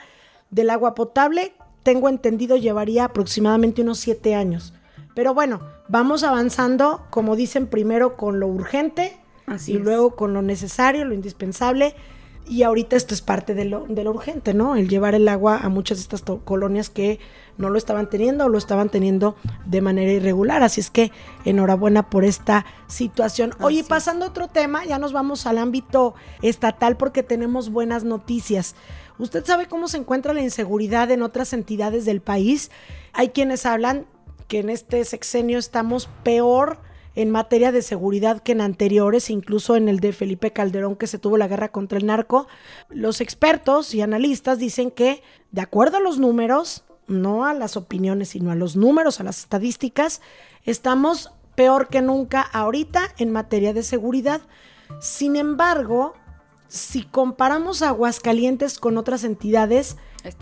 del 0.49 0.69
agua 0.69 0.93
potable, 0.93 1.53
tengo 1.83 2.09
entendido, 2.09 2.57
llevaría 2.57 3.05
aproximadamente 3.05 3.81
unos 3.81 3.99
siete 3.99 4.35
años. 4.35 4.73
Pero 5.15 5.33
bueno, 5.33 5.61
vamos 5.91 6.23
avanzando, 6.23 7.05
como 7.09 7.35
dicen, 7.35 7.67
primero 7.67 8.15
con 8.15 8.39
lo 8.39 8.47
urgente 8.47 9.17
y 9.67 9.73
luego 9.73 10.15
con 10.15 10.33
lo 10.33 10.41
necesario, 10.41 11.03
lo 11.03 11.13
indispensable. 11.13 11.93
Y 12.47 12.63
ahorita 12.63 12.95
esto 12.95 13.13
es 13.13 13.21
parte 13.21 13.53
de 13.53 13.65
lo, 13.65 13.85
de 13.87 14.03
lo 14.03 14.11
urgente, 14.11 14.53
¿no? 14.53 14.75
El 14.75 14.89
llevar 14.89 15.13
el 15.13 15.27
agua 15.27 15.57
a 15.57 15.69
muchas 15.69 15.99
de 15.99 16.01
estas 16.01 16.23
colonias 16.43 16.89
que 16.89 17.19
no 17.57 17.69
lo 17.69 17.77
estaban 17.77 18.09
teniendo 18.09 18.45
o 18.45 18.49
lo 18.49 18.57
estaban 18.57 18.89
teniendo 18.89 19.35
de 19.65 19.81
manera 19.81 20.11
irregular. 20.11 20.63
Así 20.63 20.81
es 20.81 20.89
que 20.89 21.11
enhorabuena 21.45 22.09
por 22.09 22.25
esta 22.25 22.65
situación. 22.87 23.51
Oye, 23.59 23.83
pasando 23.83 24.25
a 24.25 24.29
otro 24.29 24.47
tema, 24.47 24.85
ya 24.85 24.97
nos 24.97 25.13
vamos 25.13 25.45
al 25.45 25.59
ámbito 25.59 26.15
estatal 26.41 26.97
porque 26.97 27.21
tenemos 27.21 27.69
buenas 27.69 28.03
noticias. 28.05 28.75
¿Usted 29.19 29.45
sabe 29.45 29.67
cómo 29.67 29.87
se 29.87 29.97
encuentra 29.97 30.33
la 30.33 30.41
inseguridad 30.41 31.11
en 31.11 31.21
otras 31.21 31.53
entidades 31.53 32.05
del 32.05 32.21
país? 32.21 32.71
Hay 33.13 33.29
quienes 33.29 33.65
hablan 33.65 34.07
que 34.51 34.59
en 34.59 34.69
este 34.69 35.05
sexenio 35.05 35.57
estamos 35.57 36.09
peor 36.23 36.77
en 37.15 37.31
materia 37.31 37.71
de 37.71 37.81
seguridad 37.81 38.41
que 38.41 38.51
en 38.51 38.59
anteriores, 38.59 39.29
incluso 39.29 39.77
en 39.77 39.87
el 39.87 40.01
de 40.01 40.11
Felipe 40.11 40.51
Calderón 40.51 40.97
que 40.97 41.07
se 41.07 41.17
tuvo 41.17 41.37
la 41.37 41.47
guerra 41.47 41.71
contra 41.71 41.97
el 41.97 42.05
narco. 42.05 42.47
Los 42.89 43.21
expertos 43.21 43.95
y 43.95 44.01
analistas 44.01 44.59
dicen 44.59 44.91
que, 44.91 45.23
de 45.51 45.61
acuerdo 45.61 45.95
a 45.95 46.01
los 46.01 46.19
números, 46.19 46.83
no 47.07 47.45
a 47.45 47.53
las 47.53 47.77
opiniones, 47.77 48.27
sino 48.27 48.51
a 48.51 48.55
los 48.55 48.75
números, 48.75 49.21
a 49.21 49.23
las 49.23 49.39
estadísticas, 49.39 50.19
estamos 50.65 51.31
peor 51.55 51.87
que 51.87 52.01
nunca 52.01 52.41
ahorita 52.41 53.03
en 53.19 53.31
materia 53.31 53.71
de 53.71 53.83
seguridad. 53.83 54.41
Sin 54.99 55.37
embargo, 55.37 56.13
si 56.67 57.03
comparamos 57.03 57.83
Aguascalientes 57.83 58.79
con 58.79 58.97
otras 58.97 59.23
entidades, 59.23 59.95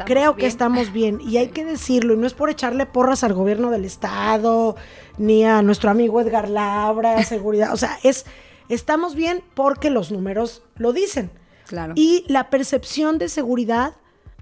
creo 0.05 0.35
que 0.35 0.45
estamos 0.45 0.91
bien. 0.93 1.19
Y 1.21 1.37
hay 1.37 1.49
que 1.49 1.65
decirlo, 1.65 2.13
y 2.13 2.17
no 2.17 2.27
es 2.27 2.33
por 2.33 2.49
echarle 2.49 2.85
porras 2.85 3.23
al 3.23 3.33
gobierno 3.33 3.71
del 3.71 3.85
estado, 3.85 4.75
ni 5.17 5.45
a 5.45 5.61
nuestro 5.61 5.89
amigo 5.89 6.21
Edgar 6.21 6.49
Labra, 6.49 7.23
seguridad. 7.25 7.73
O 7.73 7.77
sea, 7.77 7.97
es, 8.03 8.25
estamos 8.69 9.15
bien 9.15 9.43
porque 9.53 9.89
los 9.89 10.11
números 10.11 10.63
lo 10.75 10.93
dicen. 10.93 11.31
Claro. 11.67 11.93
Y 11.95 12.25
la 12.27 12.49
percepción 12.49 13.17
de 13.17 13.29
seguridad 13.29 13.93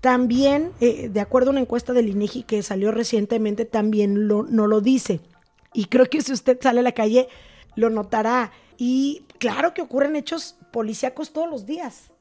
también, 0.02 0.72
eh, 0.80 1.10
de 1.10 1.20
acuerdo 1.20 1.50
a 1.50 1.52
una 1.52 1.62
encuesta 1.62 1.92
del 1.92 2.10
INEGI 2.10 2.44
que 2.44 2.64
salió 2.64 2.92
recientemente, 2.92 3.66
también 3.66 4.28
lo, 4.28 4.44
no 4.44 4.68
lo 4.68 4.82
dice. 4.82 5.22
Y 5.74 5.86
creo 5.86 6.06
que 6.06 6.22
si 6.22 6.32
usted 6.32 6.58
sale 6.62 6.80
a 6.80 6.84
la 6.84 6.94
calle, 6.94 7.28
lo 7.76 7.90
notará. 7.90 8.52
Y 8.78 9.24
claro 9.40 9.74
que 9.74 9.82
ocurren 9.82 10.16
hechos 10.16 10.56
policíacos 10.72 11.34
todos 11.34 11.50
los 11.50 11.66
días 11.66 12.12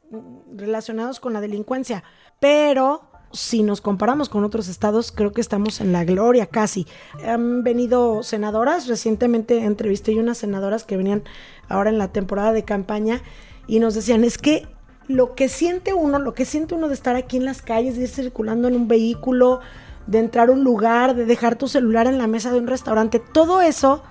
relacionados 0.55 1.21
con 1.21 1.33
la 1.33 1.41
delincuencia, 1.41 2.05
pero 2.41 3.03
si 3.33 3.63
nos 3.63 3.81
comparamos 3.81 4.29
con 4.29 4.45
otros 4.45 4.69
estados, 4.69 5.13
creo 5.13 5.33
que 5.33 5.41
estamos 5.41 5.81
en 5.81 5.93
la 5.93 6.05
gloria 6.05 6.47
casi. 6.47 6.87
Han 7.25 7.63
venido 7.63 8.23
senadoras, 8.23 8.87
recientemente 8.87 9.65
entrevisté 9.65 10.15
unas 10.19 10.39
senadoras 10.39 10.85
que 10.85 10.97
venían 10.97 11.25
ahora 11.69 11.91
en 11.91 11.99
la 11.99 12.13
temporada 12.13 12.53
de 12.53 12.65
campaña 12.65 13.23
y 13.67 13.81
nos 13.81 13.95
decían, 13.95 14.25
es 14.25 14.39
que 14.39 14.69
lo 15.09 15.35
que 15.35 15.49
siente 15.49 15.93
uno, 15.93 16.19
lo 16.19 16.35
que 16.35 16.45
siente 16.45 16.75
uno 16.75 16.89
de 16.89 16.95
estar 16.95 17.17
aquí 17.17 17.37
en 17.37 17.45
las 17.45 17.63
calles, 17.63 17.97
de 17.97 18.03
ir 18.03 18.09
circulando 18.09 18.69
en 18.69 18.75
un 18.75 18.89
vehículo, 18.89 19.61
de 20.07 20.19
entrar 20.19 20.49
a 20.49 20.53
un 20.53 20.65
lugar, 20.65 21.15
de 21.15 21.27
dejar 21.27 21.57
tu 21.57 21.69
celular 21.69 22.07
en 22.07 22.19
la 22.19 22.27
mesa 22.27 22.53
de 22.53 22.59
un 22.59 22.67
restaurante, 22.67 23.21
todo 23.21 23.61
eso, 23.61 24.03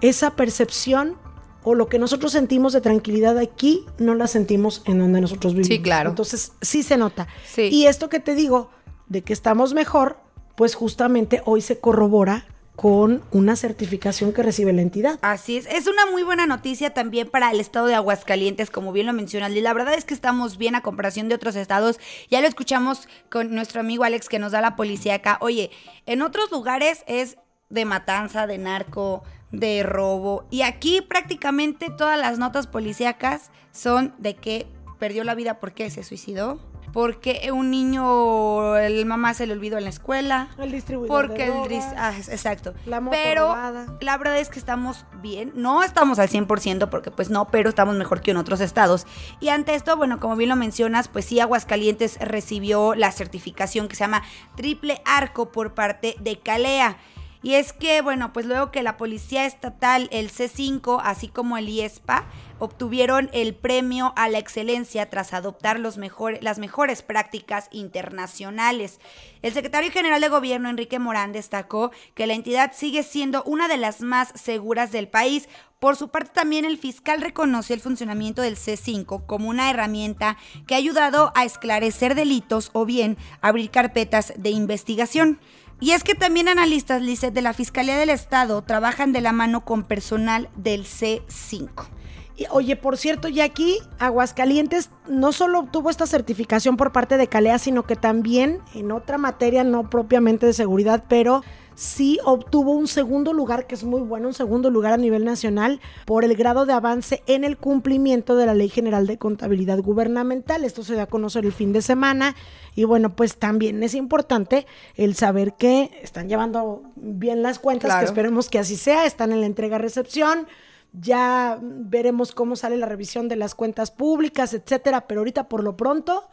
esa 0.00 0.36
percepción 0.36 1.16
o 1.62 1.74
lo 1.74 1.88
que 1.88 1.98
nosotros 1.98 2.32
sentimos 2.32 2.72
de 2.72 2.80
tranquilidad 2.80 3.38
aquí, 3.38 3.84
no 3.98 4.14
la 4.14 4.26
sentimos 4.26 4.82
en 4.86 4.98
donde 4.98 5.20
nosotros 5.20 5.52
vivimos. 5.52 5.68
Sí, 5.68 5.82
claro. 5.82 6.10
Entonces, 6.10 6.52
sí 6.60 6.82
se 6.82 6.96
nota. 6.96 7.28
Y 7.56 7.86
esto 7.86 8.08
que 8.08 8.20
te 8.20 8.34
digo, 8.34 8.70
de 9.08 9.22
que 9.22 9.32
estamos 9.32 9.74
mejor, 9.74 10.18
pues 10.56 10.74
justamente 10.74 11.42
hoy 11.44 11.60
se 11.60 11.78
corrobora 11.78 12.46
con 12.76 13.22
una 13.30 13.56
certificación 13.56 14.32
que 14.32 14.42
recibe 14.42 14.72
la 14.72 14.80
entidad. 14.80 15.18
Así 15.20 15.58
es, 15.58 15.66
es 15.66 15.86
una 15.86 16.06
muy 16.06 16.22
buena 16.22 16.46
noticia 16.46 16.94
también 16.94 17.28
para 17.28 17.50
el 17.50 17.60
estado 17.60 17.88
de 17.88 17.94
Aguascalientes, 17.94 18.70
como 18.70 18.92
bien 18.92 19.04
lo 19.04 19.12
mencionas, 19.12 19.52
y 19.52 19.60
la 19.60 19.74
verdad 19.74 19.92
es 19.92 20.06
que 20.06 20.14
estamos 20.14 20.56
bien 20.56 20.74
a 20.74 20.80
comparación 20.80 21.28
de 21.28 21.34
otros 21.34 21.56
estados, 21.56 22.00
ya 22.30 22.40
lo 22.40 22.46
escuchamos 22.46 23.06
con 23.30 23.54
nuestro 23.54 23.80
amigo 23.80 24.04
Alex 24.04 24.30
que 24.30 24.38
nos 24.38 24.52
da 24.52 24.62
la 24.62 24.76
policía 24.76 25.16
acá, 25.16 25.36
oye, 25.42 25.70
en 26.06 26.22
otros 26.22 26.50
lugares 26.50 27.04
es 27.06 27.36
de 27.68 27.84
matanza, 27.84 28.46
de 28.46 28.56
narco, 28.56 29.24
de 29.52 29.82
robo. 29.82 30.44
Y 30.50 30.62
aquí 30.62 31.00
prácticamente 31.00 31.90
todas 31.90 32.18
las 32.18 32.38
notas 32.38 32.66
policíacas 32.66 33.50
son 33.72 34.14
de 34.18 34.36
que 34.36 34.66
perdió 34.98 35.24
la 35.24 35.34
vida 35.34 35.58
porque 35.60 35.90
se 35.90 36.02
suicidó. 36.02 36.60
Porque 36.92 37.50
un 37.52 37.70
niño, 37.70 38.76
el 38.76 39.06
mamá 39.06 39.32
se 39.34 39.46
le 39.46 39.52
olvidó 39.52 39.78
en 39.78 39.84
la 39.84 39.90
escuela. 39.90 40.48
El 40.58 40.72
distribuidor. 40.72 41.28
Porque 41.28 41.44
el 41.44 41.80
ah, 41.96 42.12
exacto. 42.16 42.74
La 42.84 43.00
pero 43.10 43.54
la 44.00 44.18
verdad 44.18 44.38
es 44.38 44.48
que 44.48 44.58
estamos 44.58 45.06
bien. 45.22 45.52
No 45.54 45.84
estamos 45.84 46.18
al 46.18 46.28
100% 46.28 46.88
porque 46.88 47.12
pues 47.12 47.30
no, 47.30 47.46
pero 47.46 47.68
estamos 47.68 47.94
mejor 47.94 48.22
que 48.22 48.32
en 48.32 48.38
otros 48.38 48.60
estados. 48.60 49.06
Y 49.38 49.50
ante 49.50 49.76
esto, 49.76 49.96
bueno, 49.96 50.18
como 50.18 50.34
bien 50.34 50.50
lo 50.50 50.56
mencionas, 50.56 51.06
pues 51.06 51.26
sí, 51.26 51.38
Aguascalientes 51.38 52.18
recibió 52.20 52.96
la 52.96 53.12
certificación 53.12 53.86
que 53.86 53.94
se 53.94 54.00
llama 54.00 54.24
Triple 54.56 55.00
Arco 55.04 55.52
por 55.52 55.74
parte 55.74 56.16
de 56.18 56.40
Calea. 56.40 56.98
Y 57.42 57.54
es 57.54 57.72
que, 57.72 58.02
bueno, 58.02 58.34
pues 58.34 58.44
luego 58.44 58.70
que 58.70 58.82
la 58.82 58.98
Policía 58.98 59.46
Estatal, 59.46 60.08
el 60.12 60.30
C5, 60.30 61.00
así 61.02 61.28
como 61.28 61.56
el 61.56 61.70
IESPA, 61.70 62.26
obtuvieron 62.58 63.30
el 63.32 63.54
premio 63.54 64.12
a 64.16 64.28
la 64.28 64.38
excelencia 64.38 65.08
tras 65.08 65.32
adoptar 65.32 65.80
los 65.80 65.96
las 66.42 66.58
mejores 66.58 67.02
prácticas 67.02 67.68
internacionales. 67.70 69.00
El 69.40 69.54
secretario 69.54 69.90
general 69.90 70.20
de 70.20 70.28
gobierno, 70.28 70.68
Enrique 70.68 70.98
Morán, 70.98 71.32
destacó 71.32 71.92
que 72.14 72.26
la 72.26 72.34
entidad 72.34 72.72
sigue 72.74 73.02
siendo 73.02 73.42
una 73.44 73.68
de 73.68 73.78
las 73.78 74.02
más 74.02 74.32
seguras 74.34 74.92
del 74.92 75.08
país. 75.08 75.48
Por 75.78 75.96
su 75.96 76.08
parte, 76.10 76.32
también 76.34 76.66
el 76.66 76.76
fiscal 76.76 77.22
reconoció 77.22 77.74
el 77.74 77.80
funcionamiento 77.80 78.42
del 78.42 78.56
C5 78.56 79.24
como 79.24 79.48
una 79.48 79.70
herramienta 79.70 80.36
que 80.66 80.74
ha 80.74 80.78
ayudado 80.78 81.32
a 81.34 81.46
esclarecer 81.46 82.14
delitos 82.14 82.68
o 82.74 82.84
bien 82.84 83.16
abrir 83.40 83.70
carpetas 83.70 84.34
de 84.36 84.50
investigación. 84.50 85.40
Y 85.80 85.92
es 85.92 86.04
que 86.04 86.14
también 86.14 86.48
analistas, 86.48 87.00
Lizeth, 87.00 87.32
de 87.32 87.40
la 87.40 87.54
Fiscalía 87.54 87.96
del 87.96 88.10
Estado 88.10 88.60
trabajan 88.62 89.12
de 89.12 89.22
la 89.22 89.32
mano 89.32 89.64
con 89.64 89.82
personal 89.82 90.50
del 90.54 90.84
C5. 90.84 91.88
Y, 92.36 92.46
oye, 92.50 92.76
por 92.76 92.98
cierto, 92.98 93.28
ya 93.28 93.44
aquí 93.44 93.78
Aguascalientes 93.98 94.90
no 95.08 95.32
solo 95.32 95.58
obtuvo 95.58 95.90
esta 95.90 96.06
certificación 96.06 96.76
por 96.76 96.92
parte 96.92 97.16
de 97.16 97.26
Calea, 97.26 97.58
sino 97.58 97.84
que 97.84 97.96
también 97.96 98.60
en 98.74 98.92
otra 98.92 99.18
materia, 99.18 99.64
no 99.64 99.88
propiamente 99.88 100.46
de 100.46 100.52
seguridad, 100.52 101.04
pero 101.08 101.42
sí 101.80 102.18
obtuvo 102.26 102.72
un 102.72 102.86
segundo 102.86 103.32
lugar, 103.32 103.66
que 103.66 103.74
es 103.74 103.84
muy 103.84 104.02
bueno, 104.02 104.28
un 104.28 104.34
segundo 104.34 104.68
lugar 104.68 104.92
a 104.92 104.96
nivel 104.98 105.24
nacional, 105.24 105.80
por 106.04 106.26
el 106.26 106.36
grado 106.36 106.66
de 106.66 106.74
avance 106.74 107.22
en 107.26 107.42
el 107.42 107.56
cumplimiento 107.56 108.36
de 108.36 108.44
la 108.44 108.52
Ley 108.52 108.68
General 108.68 109.06
de 109.06 109.16
Contabilidad 109.16 109.78
Gubernamental. 109.78 110.64
Esto 110.64 110.84
se 110.84 110.94
da 110.94 111.04
a 111.04 111.06
conocer 111.06 111.46
el 111.46 111.52
fin 111.52 111.72
de 111.72 111.80
semana. 111.80 112.36
Y 112.76 112.84
bueno, 112.84 113.16
pues 113.16 113.38
también 113.38 113.82
es 113.82 113.94
importante 113.94 114.66
el 114.94 115.14
saber 115.14 115.54
que 115.54 115.90
están 116.02 116.28
llevando 116.28 116.82
bien 116.96 117.42
las 117.42 117.58
cuentas, 117.58 117.96
que 117.98 118.04
esperemos 118.04 118.50
que 118.50 118.58
así 118.58 118.76
sea, 118.76 119.06
están 119.06 119.32
en 119.32 119.40
la 119.40 119.46
entrega-recepción. 119.46 120.48
Ya 120.92 121.58
veremos 121.62 122.32
cómo 122.32 122.56
sale 122.56 122.76
la 122.76 122.86
revisión 122.86 123.26
de 123.28 123.36
las 123.36 123.54
cuentas 123.54 123.90
públicas, 123.90 124.52
etcétera, 124.52 125.06
pero 125.06 125.22
ahorita 125.22 125.48
por 125.48 125.64
lo 125.64 125.78
pronto 125.78 126.28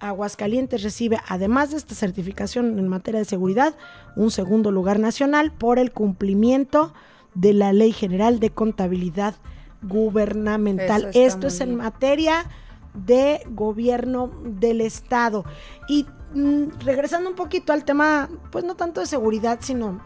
Aguascalientes 0.00 0.82
recibe, 0.82 1.18
además 1.26 1.70
de 1.70 1.76
esta 1.76 1.94
certificación 1.94 2.78
en 2.78 2.88
materia 2.88 3.18
de 3.18 3.24
seguridad, 3.24 3.74
un 4.16 4.30
segundo 4.30 4.70
lugar 4.70 5.00
nacional 5.00 5.52
por 5.52 5.78
el 5.78 5.92
cumplimiento 5.92 6.92
de 7.34 7.52
la 7.52 7.72
Ley 7.72 7.92
General 7.92 8.38
de 8.40 8.50
Contabilidad 8.50 9.34
Gubernamental. 9.82 11.10
Esto 11.14 11.48
es 11.48 11.60
en 11.60 11.76
materia 11.76 12.46
de 12.94 13.42
gobierno 13.50 14.30
del 14.44 14.80
Estado. 14.80 15.44
Y 15.88 16.06
mm, 16.34 16.80
regresando 16.84 17.30
un 17.30 17.36
poquito 17.36 17.72
al 17.72 17.84
tema, 17.84 18.28
pues 18.50 18.64
no 18.64 18.74
tanto 18.74 19.00
de 19.00 19.06
seguridad, 19.06 19.58
sino 19.62 20.00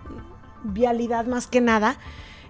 vialidad 0.65 1.27
más 1.27 1.47
que 1.47 1.61
nada. 1.61 1.97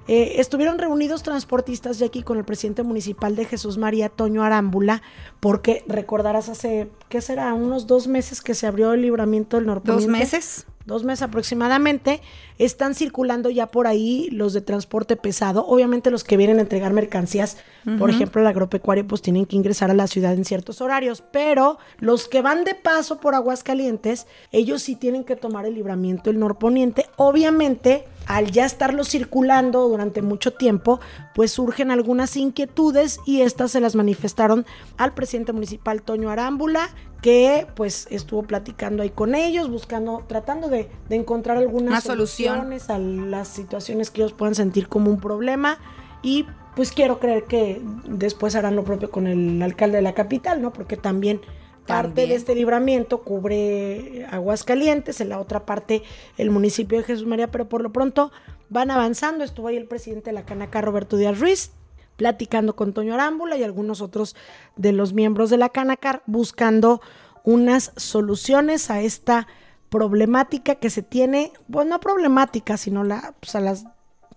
Eh, 0.08 0.40
estuvieron 0.40 0.78
reunidos 0.78 1.22
transportistas 1.22 1.98
ya 1.98 2.06
aquí 2.06 2.22
con 2.22 2.38
el 2.38 2.44
presidente 2.44 2.82
municipal 2.82 3.36
de 3.36 3.44
Jesús 3.44 3.78
María 3.78 4.08
Toño 4.08 4.42
Arámbula, 4.42 5.02
porque 5.40 5.84
recordarás 5.86 6.48
hace, 6.48 6.88
¿qué 7.08 7.20
será? 7.20 7.54
Unos 7.54 7.86
dos 7.86 8.08
meses 8.08 8.40
que 8.40 8.54
se 8.54 8.66
abrió 8.66 8.92
el 8.92 9.02
libramiento 9.02 9.56
del 9.56 9.66
norponiente. 9.66 10.06
¿Dos 10.06 10.10
meses? 10.10 10.66
dos 10.86 11.04
meses 11.04 11.22
aproximadamente, 11.22 12.20
están 12.58 12.94
circulando 12.94 13.50
ya 13.50 13.66
por 13.66 13.86
ahí 13.86 14.28
los 14.30 14.52
de 14.52 14.60
transporte 14.60 15.16
pesado. 15.16 15.64
Obviamente 15.66 16.10
los 16.10 16.24
que 16.24 16.36
vienen 16.36 16.58
a 16.58 16.62
entregar 16.62 16.92
mercancías, 16.92 17.56
por 17.98 18.10
ejemplo, 18.10 18.40
el 18.40 18.46
agropecuario, 18.46 19.06
pues 19.06 19.22
tienen 19.22 19.46
que 19.46 19.56
ingresar 19.56 19.90
a 19.90 19.94
la 19.94 20.06
ciudad 20.06 20.34
en 20.34 20.44
ciertos 20.44 20.80
horarios, 20.80 21.22
pero 21.32 21.78
los 21.98 22.28
que 22.28 22.42
van 22.42 22.64
de 22.64 22.74
paso 22.74 23.20
por 23.20 23.34
Aguascalientes, 23.34 24.26
ellos 24.50 24.82
sí 24.82 24.96
tienen 24.96 25.24
que 25.24 25.36
tomar 25.36 25.66
el 25.66 25.74
libramiento 25.74 26.30
el 26.30 26.38
norponiente. 26.38 27.06
Obviamente, 27.16 28.04
al 28.26 28.50
ya 28.50 28.64
estarlo 28.64 29.04
circulando 29.04 29.88
durante 29.88 30.22
mucho 30.22 30.52
tiempo, 30.52 31.00
pues 31.34 31.52
surgen 31.52 31.90
algunas 31.90 32.36
inquietudes 32.36 33.20
y 33.26 33.42
estas 33.42 33.72
se 33.72 33.80
las 33.80 33.94
manifestaron 33.94 34.66
al 34.96 35.14
presidente 35.14 35.52
municipal 35.52 36.02
Toño 36.02 36.30
Arámbula, 36.30 36.90
que 37.20 37.66
pues 37.76 38.08
estuvo 38.10 38.42
platicando 38.42 39.02
ahí 39.02 39.10
con 39.10 39.34
ellos, 39.34 39.70
buscando, 39.70 40.24
tratando 40.26 40.68
de, 40.68 40.90
encontrar 41.08 41.56
algunas 41.56 42.04
soluciones 42.04 42.90
a 42.90 42.98
las 42.98 43.48
situaciones 43.48 44.10
que 44.10 44.22
ellos 44.22 44.32
puedan 44.32 44.54
sentir 44.54 44.88
como 44.88 45.10
un 45.10 45.20
problema 45.20 45.78
y 46.22 46.46
pues 46.74 46.90
quiero 46.90 47.20
creer 47.20 47.44
que 47.44 47.82
después 48.06 48.54
harán 48.56 48.76
lo 48.76 48.84
propio 48.84 49.10
con 49.10 49.26
el 49.26 49.60
alcalde 49.62 49.96
de 49.96 50.02
la 50.02 50.14
capital, 50.14 50.62
¿no? 50.62 50.72
Porque 50.72 50.96
también 50.96 51.40
parte 51.86 52.26
de 52.26 52.34
este 52.34 52.54
libramiento 52.54 53.22
cubre 53.22 54.26
Aguascalientes, 54.30 55.20
en 55.20 55.28
la 55.28 55.40
otra 55.40 55.66
parte 55.66 56.02
el 56.38 56.50
municipio 56.50 56.98
de 56.98 57.04
Jesús 57.04 57.26
María, 57.26 57.50
pero 57.50 57.68
por 57.68 57.82
lo 57.82 57.92
pronto 57.92 58.32
van 58.68 58.90
avanzando. 58.90 59.44
Estuvo 59.44 59.68
ahí 59.68 59.76
el 59.76 59.86
presidente 59.86 60.30
de 60.30 60.34
la 60.34 60.44
Canaca, 60.44 60.80
Roberto 60.80 61.16
Díaz 61.16 61.38
Ruiz, 61.38 61.72
platicando 62.16 62.76
con 62.76 62.92
Toño 62.92 63.14
Arámbula 63.14 63.56
y 63.56 63.64
algunos 63.64 64.00
otros 64.00 64.36
de 64.76 64.92
los 64.92 65.12
miembros 65.12 65.50
de 65.50 65.58
la 65.58 65.68
Canacar, 65.68 66.22
buscando 66.26 67.00
unas 67.44 67.92
soluciones 67.96 68.90
a 68.90 69.00
esta 69.00 69.48
problemática 69.90 70.76
que 70.76 70.88
se 70.88 71.02
tiene, 71.02 71.52
bueno, 71.68 71.90
no 71.90 72.00
problemática, 72.00 72.76
sino 72.76 73.04
la, 73.04 73.34
pues, 73.40 73.54
a 73.54 73.60
las 73.60 73.84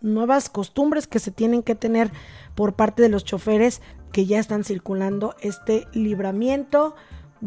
nuevas 0.02 0.50
costumbres 0.50 1.08
que 1.08 1.20
se 1.20 1.32
tienen 1.32 1.64
que 1.64 1.76
tener 1.76 2.12
por 2.56 2.74
parte 2.74 3.02
de 3.02 3.10
los 3.10 3.24
choferes 3.24 3.82
que 4.12 4.26
ya 4.26 4.40
están 4.40 4.64
circulando 4.64 5.36
este 5.42 5.88
libramiento 5.94 6.96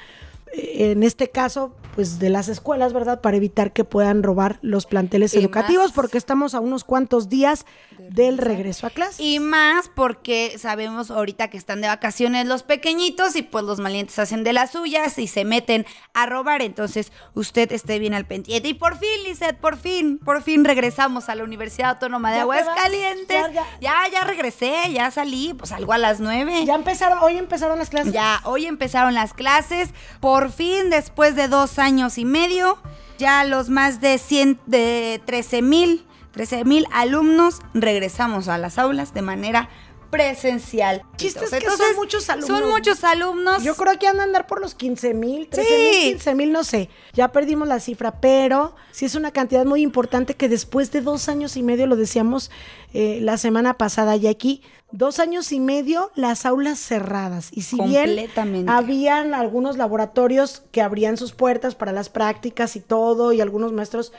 en 0.53 1.03
este 1.03 1.29
caso, 1.29 1.73
pues 1.95 2.19
de 2.19 2.29
las 2.29 2.47
escuelas, 2.47 2.93
¿verdad? 2.93 3.21
Para 3.21 3.37
evitar 3.37 3.73
que 3.73 3.83
puedan 3.83 4.23
robar 4.23 4.59
los 4.61 4.85
planteles 4.85 5.33
educativos, 5.33 5.91
porque 5.91 6.17
estamos 6.17 6.55
a 6.55 6.59
unos 6.59 6.83
cuantos 6.83 7.29
días 7.29 7.65
del 7.97 8.37
regreso 8.37 8.87
a 8.87 8.89
clase. 8.89 9.21
Y 9.21 9.39
más 9.39 9.89
porque 9.89 10.55
sabemos 10.57 11.11
ahorita 11.11 11.49
que 11.49 11.57
están 11.57 11.81
de 11.81 11.87
vacaciones 11.87 12.45
los 12.45 12.63
pequeñitos 12.63 13.35
y 13.35 13.41
pues 13.41 13.63
los 13.65 13.79
malientes 13.79 14.17
hacen 14.19 14.43
de 14.43 14.53
las 14.53 14.71
suyas 14.71 15.17
y 15.17 15.27
se 15.27 15.45
meten 15.45 15.85
a 16.13 16.25
robar. 16.25 16.61
Entonces, 16.61 17.11
usted 17.33 17.71
esté 17.71 17.99
bien 17.99 18.13
al 18.13 18.25
pendiente. 18.25 18.69
Y 18.69 18.73
por 18.73 18.97
fin, 18.97 19.09
Lizeth, 19.25 19.57
por 19.57 19.77
fin, 19.77 20.19
por 20.19 20.41
fin 20.41 20.65
regresamos 20.65 21.29
a 21.29 21.35
la 21.35 21.43
Universidad 21.43 21.91
Autónoma 21.91 22.31
de 22.31 22.39
Aguascalientes. 22.39 23.53
Ya, 23.53 23.65
ya, 23.81 23.93
ya, 24.11 24.23
regresé, 24.23 24.91
ya 24.91 25.11
salí, 25.11 25.53
pues 25.53 25.71
algo 25.71 25.93
a 25.93 25.97
las 25.97 26.19
nueve. 26.19 26.65
Ya 26.65 26.75
empezaron, 26.75 27.19
hoy 27.19 27.37
empezaron 27.37 27.77
las 27.77 27.89
clases. 27.89 28.13
Ya, 28.13 28.41
hoy 28.43 28.65
empezaron 28.65 29.13
las 29.13 29.33
clases. 29.33 29.89
Por 30.19 30.51
fin, 30.51 30.89
después 30.89 31.35
de 31.35 31.47
dos 31.47 31.78
años 31.79 32.17
y 32.17 32.25
medio, 32.25 32.77
ya 33.17 33.43
los 33.43 33.69
más 33.69 34.01
de, 34.01 34.17
100, 34.17 34.59
de 34.65 35.21
13 35.25 35.61
mil 35.61 36.05
13 36.31 36.63
mil 36.63 36.85
alumnos 36.93 37.59
regresamos 37.73 38.47
a 38.47 38.57
las 38.57 38.77
aulas 38.77 39.13
de 39.13 39.21
manera 39.21 39.67
presencial. 40.09 41.03
Chistes 41.15 41.49
que 41.49 41.61
son 41.61 41.95
muchos 41.95 42.29
alumnos. 42.29 42.59
Son 42.59 42.69
muchos 42.69 43.03
alumnos. 43.03 43.63
Yo 43.63 43.75
creo 43.75 43.97
que 43.99 44.07
han 44.07 44.17
de 44.17 44.23
andar 44.23 44.47
por 44.47 44.61
los 44.61 44.75
15 44.75 45.13
mil, 45.13 45.47
13 45.49 45.69
mil, 45.69 46.11
15 46.13 46.35
mil, 46.35 46.51
no 46.51 46.63
sé. 46.63 46.89
Ya 47.13 47.31
perdimos 47.31 47.67
la 47.67 47.79
cifra, 47.79 48.19
pero 48.19 48.75
sí 48.91 49.05
es 49.05 49.15
una 49.15 49.31
cantidad 49.31 49.65
muy 49.65 49.81
importante 49.81 50.35
que 50.35 50.49
después 50.49 50.91
de 50.91 51.01
dos 51.01 51.29
años 51.29 51.57
y 51.57 51.63
medio, 51.63 51.87
lo 51.87 51.95
decíamos 51.95 52.51
eh, 52.93 53.19
la 53.21 53.37
semana 53.37 53.77
pasada 53.77 54.15
y 54.15 54.27
aquí, 54.27 54.61
dos 54.91 55.19
años 55.19 55.51
y 55.51 55.59
medio 55.59 56.11
las 56.15 56.45
aulas 56.45 56.79
cerradas. 56.79 57.49
Y 57.51 57.61
si 57.61 57.81
bien 57.81 58.29
habían 58.67 59.33
algunos 59.33 59.77
laboratorios 59.77 60.63
que 60.71 60.81
abrían 60.81 61.17
sus 61.17 61.33
puertas 61.33 61.75
para 61.75 61.91
las 61.91 62.09
prácticas 62.09 62.75
y 62.75 62.79
todo, 62.79 63.33
y 63.33 63.41
algunos 63.41 63.71
maestros, 63.73 64.11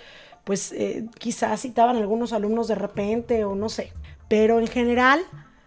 pues 0.45 0.73
eh, 0.73 1.07
quizás 1.19 1.61
citaban 1.61 1.97
algunos 1.97 2.33
alumnos 2.33 2.69
de 2.69 2.75
repente 2.75 3.45
o 3.45 3.55
no 3.55 3.69
sé. 3.69 3.93
Pero 4.29 4.61
en 4.61 4.69
general 4.69 5.21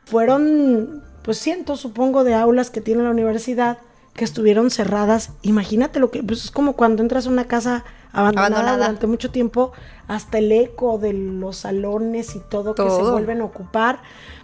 fueron, 0.05 1.03
pues 1.23 1.37
cientos, 1.37 1.79
supongo, 1.79 2.23
de 2.23 2.33
aulas 2.33 2.69
que 2.69 2.81
tiene 2.81 3.03
la 3.03 3.11
universidad 3.11 3.77
que 4.13 4.25
estuvieron 4.25 4.69
cerradas. 4.69 5.31
Imagínate 5.41 5.99
lo 5.99 6.11
que, 6.11 6.23
pues 6.23 6.45
es 6.45 6.51
como 6.51 6.73
cuando 6.73 7.01
entras 7.01 7.25
a 7.25 7.29
una 7.29 7.45
casa 7.45 7.83
abandonada, 8.11 8.77
durante 8.77 9.07
mucho 9.07 9.31
tiempo, 9.31 9.71
hasta 10.07 10.37
el 10.37 10.51
eco 10.51 10.99
de 10.99 11.13
los 11.13 11.57
salones 11.57 12.35
y 12.35 12.39
todo, 12.39 12.75
que 12.75 12.89
se 12.89 13.01
vuelven 13.01 13.41
a 13.41 13.45
ocupar. 13.45 14.01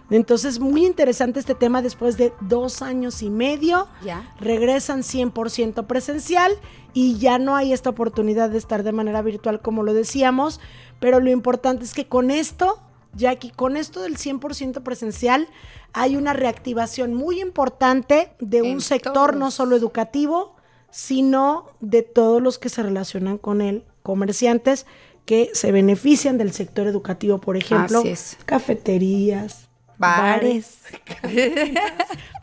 Entonces, 0.09 0.59
muy 0.59 0.87
interesante 0.87 1.39
este 1.39 1.53
tema 1.53 1.83
después 1.83 2.17
de 2.17 2.33
dos 2.41 2.81
años 2.81 3.21
y 3.21 3.29
medio. 3.29 3.87
Ya. 4.03 4.33
Regresan 4.39 5.01
100% 5.01 5.85
presencial 5.85 6.51
y 6.93 7.19
ya 7.19 7.37
no 7.37 7.55
hay 7.55 7.73
esta 7.73 7.91
oportunidad 7.91 8.49
de 8.49 8.57
estar 8.57 8.81
de 8.81 8.91
manera 8.91 9.21
virtual 9.21 9.61
como 9.61 9.83
lo 9.83 9.93
decíamos, 9.93 10.59
pero 10.99 11.19
lo 11.19 11.29
importante 11.29 11.85
es 11.85 11.93
que 11.93 12.07
con 12.07 12.31
esto 12.31 12.79
Jackie, 13.13 13.51
con 13.51 13.77
esto 13.77 14.01
del 14.01 14.17
100% 14.17 14.83
presencial 14.83 15.47
hay 15.93 16.15
una 16.15 16.33
reactivación 16.33 17.13
muy 17.13 17.41
importante 17.41 18.31
de 18.39 18.61
un 18.61 18.81
sector 18.81 19.35
no 19.35 19.51
solo 19.51 19.75
educativo, 19.75 20.55
sino 20.91 21.67
de 21.79 22.03
todos 22.03 22.41
los 22.41 22.59
que 22.59 22.69
se 22.69 22.83
relacionan 22.83 23.37
con 23.37 23.61
él, 23.61 23.83
comerciantes 24.03 24.85
que 25.25 25.51
se 25.53 25.71
benefician 25.71 26.37
del 26.37 26.53
sector 26.53 26.87
educativo, 26.87 27.39
por 27.39 27.55
ejemplo, 27.55 28.03
cafeterías, 28.45 29.69
bares. 29.99 30.79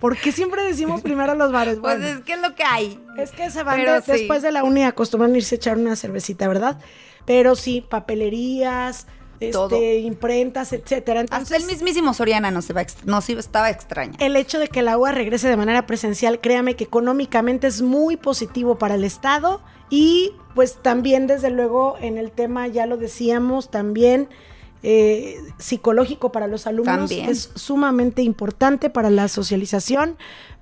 ¿Por 0.00 0.16
qué 0.16 0.30
siempre 0.30 0.62
decimos 0.62 1.00
primero 1.00 1.34
los 1.34 1.50
bares? 1.50 1.78
pues 1.80 2.00
es 2.00 2.20
que 2.20 2.34
es 2.34 2.40
lo 2.40 2.54
que 2.54 2.62
hay. 2.62 3.00
Es 3.18 3.32
que 3.32 3.50
se 3.50 3.62
van 3.64 3.80
después 4.06 4.42
de 4.42 4.52
la 4.52 4.62
uni 4.62 4.84
acostumbran 4.84 5.34
irse 5.34 5.54
a 5.54 5.58
echar 5.58 5.78
una 5.78 5.96
cervecita, 5.96 6.46
¿verdad? 6.46 6.78
Pero 7.24 7.56
sí, 7.56 7.80
papelerías, 7.80 9.08
este, 9.40 9.98
imprentas, 9.98 10.72
etcétera. 10.72 11.24
Hasta 11.30 11.56
el 11.56 11.64
mismísimo 11.64 12.14
Soriana 12.14 12.50
no 12.50 12.62
se 12.62 12.72
va, 12.72 12.84
no 13.04 13.18
estaba 13.18 13.70
extraña. 13.70 14.14
El 14.18 14.36
hecho 14.36 14.58
de 14.58 14.68
que 14.68 14.82
la 14.82 14.96
UA 14.98 15.12
regrese 15.12 15.48
de 15.48 15.56
manera 15.56 15.86
presencial, 15.86 16.40
créame 16.40 16.76
que 16.76 16.84
económicamente 16.84 17.66
es 17.66 17.82
muy 17.82 18.16
positivo 18.16 18.78
para 18.78 18.94
el 18.94 19.04
Estado 19.04 19.60
y 19.90 20.32
pues 20.54 20.78
también 20.82 21.26
desde 21.26 21.50
luego 21.50 21.96
en 22.00 22.18
el 22.18 22.30
tema, 22.30 22.66
ya 22.66 22.86
lo 22.86 22.96
decíamos, 22.96 23.70
también 23.70 24.28
eh, 24.82 25.38
psicológico 25.58 26.30
para 26.32 26.46
los 26.46 26.66
alumnos 26.66 27.10
es 27.10 27.50
sumamente 27.54 28.22
importante 28.22 28.90
para 28.90 29.10
la 29.10 29.28
socialización, 29.28 30.16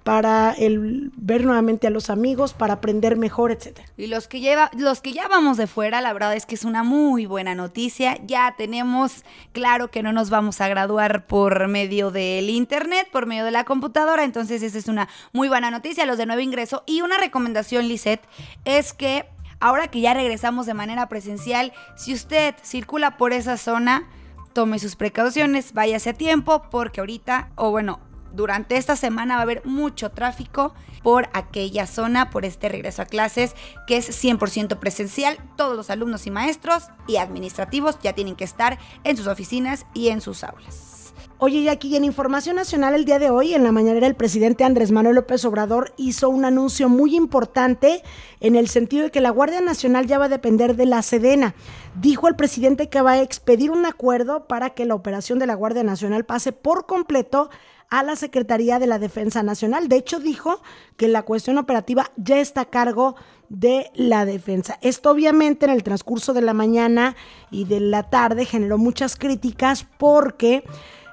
para 0.04 0.52
el 0.52 1.10
ver 1.16 1.44
nuevamente 1.46 1.86
a 1.86 1.90
los 1.90 2.10
amigos, 2.10 2.52
para 2.52 2.74
aprender 2.74 3.16
mejor, 3.16 3.50
etcétera. 3.50 3.88
Y 3.96 4.06
los 4.06 4.28
que 4.28 4.40
lleva, 4.40 4.70
los 4.76 5.00
que 5.00 5.12
ya 5.12 5.28
vamos 5.28 5.56
de 5.56 5.66
fuera, 5.66 6.02
la 6.02 6.12
verdad 6.12 6.36
es 6.36 6.44
que 6.44 6.54
es 6.54 6.64
una 6.64 6.82
muy 6.82 7.24
buena 7.24 7.54
noticia. 7.54 8.18
Ya 8.26 8.54
tenemos 8.56 9.24
claro 9.52 9.90
que 9.90 10.02
no 10.02 10.12
nos 10.12 10.28
vamos 10.28 10.60
a 10.60 10.68
graduar 10.68 11.26
por 11.26 11.68
medio 11.68 12.10
del 12.10 12.50
internet, 12.50 13.08
por 13.10 13.24
medio 13.24 13.46
de 13.46 13.50
la 13.50 13.64
computadora, 13.64 14.24
entonces 14.24 14.62
esa 14.62 14.76
es 14.76 14.88
una 14.88 15.08
muy 15.32 15.48
buena 15.48 15.70
noticia, 15.70 16.04
los 16.04 16.18
de 16.18 16.26
nuevo 16.26 16.42
ingreso. 16.42 16.84
Y 16.86 17.00
una 17.00 17.16
recomendación, 17.16 17.88
Lisette, 17.88 18.28
es 18.66 18.92
que 18.92 19.24
ahora 19.58 19.88
que 19.88 20.02
ya 20.02 20.12
regresamos 20.12 20.66
de 20.66 20.74
manera 20.74 21.08
presencial, 21.08 21.72
si 21.96 22.12
usted 22.12 22.54
circula 22.62 23.16
por 23.16 23.32
esa 23.32 23.56
zona, 23.56 24.06
tome 24.52 24.78
sus 24.78 24.96
precauciones, 24.96 25.72
váyase 25.72 26.10
a 26.10 26.14
tiempo, 26.14 26.62
porque 26.70 27.00
ahorita, 27.00 27.48
o 27.56 27.70
bueno, 27.70 28.00
durante 28.34 28.76
esta 28.76 28.96
semana 28.96 29.34
va 29.34 29.40
a 29.40 29.42
haber 29.44 29.64
mucho 29.64 30.10
tráfico 30.10 30.74
por 31.02 31.28
aquella 31.32 31.86
zona, 31.86 32.30
por 32.30 32.44
este 32.44 32.68
regreso 32.68 33.02
a 33.02 33.06
clases 33.06 33.54
que 33.86 33.96
es 33.96 34.24
100% 34.24 34.78
presencial. 34.78 35.38
Todos 35.56 35.76
los 35.76 35.90
alumnos 35.90 36.26
y 36.26 36.30
maestros 36.30 36.84
y 37.06 37.16
administrativos 37.16 37.98
ya 38.02 38.14
tienen 38.14 38.36
que 38.36 38.44
estar 38.44 38.78
en 39.04 39.16
sus 39.16 39.26
oficinas 39.26 39.86
y 39.94 40.08
en 40.08 40.20
sus 40.20 40.44
aulas. 40.44 40.94
Oye, 41.38 41.58
y 41.58 41.68
aquí 41.68 41.94
en 41.96 42.04
Información 42.04 42.56
Nacional 42.56 42.94
el 42.94 43.04
día 43.04 43.18
de 43.18 43.28
hoy, 43.28 43.54
en 43.54 43.64
la 43.64 43.72
mañana 43.72 44.06
el 44.06 44.14
presidente 44.14 44.62
Andrés 44.62 44.92
Manuel 44.92 45.16
López 45.16 45.44
Obrador 45.44 45.92
hizo 45.96 46.30
un 46.30 46.44
anuncio 46.44 46.88
muy 46.88 47.16
importante 47.16 48.02
en 48.40 48.54
el 48.54 48.68
sentido 48.68 49.02
de 49.02 49.10
que 49.10 49.20
la 49.20 49.30
Guardia 49.30 49.60
Nacional 49.60 50.06
ya 50.06 50.18
va 50.18 50.26
a 50.26 50.28
depender 50.28 50.76
de 50.76 50.86
la 50.86 51.02
Sedena. 51.02 51.54
Dijo 52.00 52.28
el 52.28 52.36
presidente 52.36 52.88
que 52.88 53.02
va 53.02 53.12
a 53.12 53.20
expedir 53.20 53.72
un 53.72 53.84
acuerdo 53.84 54.46
para 54.46 54.70
que 54.70 54.86
la 54.86 54.94
operación 54.94 55.40
de 55.40 55.46
la 55.46 55.54
Guardia 55.54 55.82
Nacional 55.82 56.24
pase 56.24 56.52
por 56.52 56.86
completo 56.86 57.50
a 57.90 58.02
la 58.02 58.16
Secretaría 58.16 58.78
de 58.78 58.86
la 58.86 58.98
Defensa 58.98 59.42
Nacional. 59.42 59.88
De 59.88 59.96
hecho, 59.96 60.18
dijo 60.18 60.62
que 60.96 61.08
la 61.08 61.22
cuestión 61.22 61.58
operativa 61.58 62.10
ya 62.16 62.38
está 62.38 62.62
a 62.62 62.70
cargo 62.70 63.16
de 63.48 63.90
la 63.94 64.24
defensa. 64.24 64.78
Esto 64.80 65.10
obviamente 65.10 65.66
en 65.66 65.72
el 65.72 65.82
transcurso 65.82 66.32
de 66.32 66.42
la 66.42 66.54
mañana 66.54 67.14
y 67.50 67.64
de 67.64 67.80
la 67.80 68.04
tarde 68.10 68.44
generó 68.44 68.78
muchas 68.78 69.16
críticas 69.16 69.86
porque, 69.98 70.64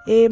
eh, 0.07 0.29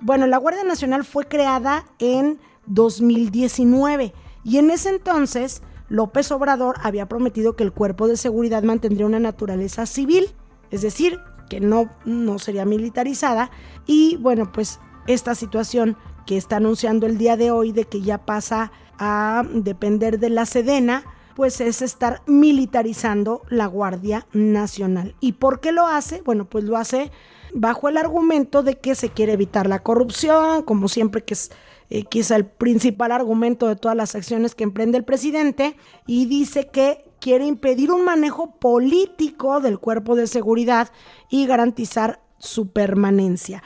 bueno, 0.00 0.26
la 0.26 0.38
Guardia 0.38 0.64
Nacional 0.64 1.04
fue 1.04 1.26
creada 1.26 1.84
en 1.98 2.40
2019 2.66 4.12
y 4.44 4.58
en 4.58 4.70
ese 4.70 4.88
entonces 4.88 5.62
López 5.88 6.32
Obrador 6.32 6.76
había 6.82 7.06
prometido 7.06 7.54
que 7.54 7.64
el 7.64 7.72
cuerpo 7.72 8.08
de 8.08 8.16
seguridad 8.16 8.62
mantendría 8.62 9.06
una 9.06 9.20
naturaleza 9.20 9.86
civil, 9.86 10.30
es 10.70 10.82
decir, 10.82 11.20
que 11.50 11.60
no, 11.60 11.90
no 12.04 12.38
sería 12.38 12.64
militarizada 12.64 13.50
y 13.86 14.16
bueno, 14.16 14.50
pues 14.52 14.80
esta 15.06 15.34
situación 15.34 15.96
que 16.26 16.36
está 16.36 16.56
anunciando 16.56 17.06
el 17.06 17.18
día 17.18 17.36
de 17.36 17.50
hoy 17.50 17.72
de 17.72 17.84
que 17.84 18.00
ya 18.00 18.18
pasa 18.18 18.72
a 18.98 19.44
depender 19.52 20.18
de 20.18 20.30
la 20.30 20.46
Sedena, 20.46 21.04
pues 21.34 21.60
es 21.60 21.82
estar 21.82 22.22
militarizando 22.26 23.42
la 23.48 23.66
Guardia 23.66 24.26
Nacional. 24.32 25.14
¿Y 25.20 25.32
por 25.32 25.60
qué 25.60 25.72
lo 25.72 25.86
hace? 25.86 26.22
Bueno, 26.22 26.44
pues 26.44 26.64
lo 26.64 26.76
hace 26.76 27.10
bajo 27.54 27.88
el 27.88 27.96
argumento 27.96 28.62
de 28.62 28.78
que 28.78 28.94
se 28.94 29.10
quiere 29.10 29.32
evitar 29.32 29.66
la 29.66 29.82
corrupción, 29.82 30.62
como 30.62 30.88
siempre 30.88 31.24
que 31.24 31.34
es 31.34 31.50
eh, 31.90 32.04
quizá 32.04 32.36
el 32.36 32.46
principal 32.46 33.12
argumento 33.12 33.68
de 33.68 33.76
todas 33.76 33.96
las 33.96 34.14
acciones 34.14 34.54
que 34.54 34.64
emprende 34.64 34.98
el 34.98 35.04
presidente, 35.04 35.76
y 36.06 36.26
dice 36.26 36.68
que 36.68 37.04
quiere 37.20 37.46
impedir 37.46 37.92
un 37.92 38.04
manejo 38.04 38.56
político 38.58 39.60
del 39.60 39.78
cuerpo 39.78 40.16
de 40.16 40.26
seguridad 40.26 40.90
y 41.28 41.46
garantizar 41.46 42.20
su 42.38 42.72
permanencia. 42.72 43.62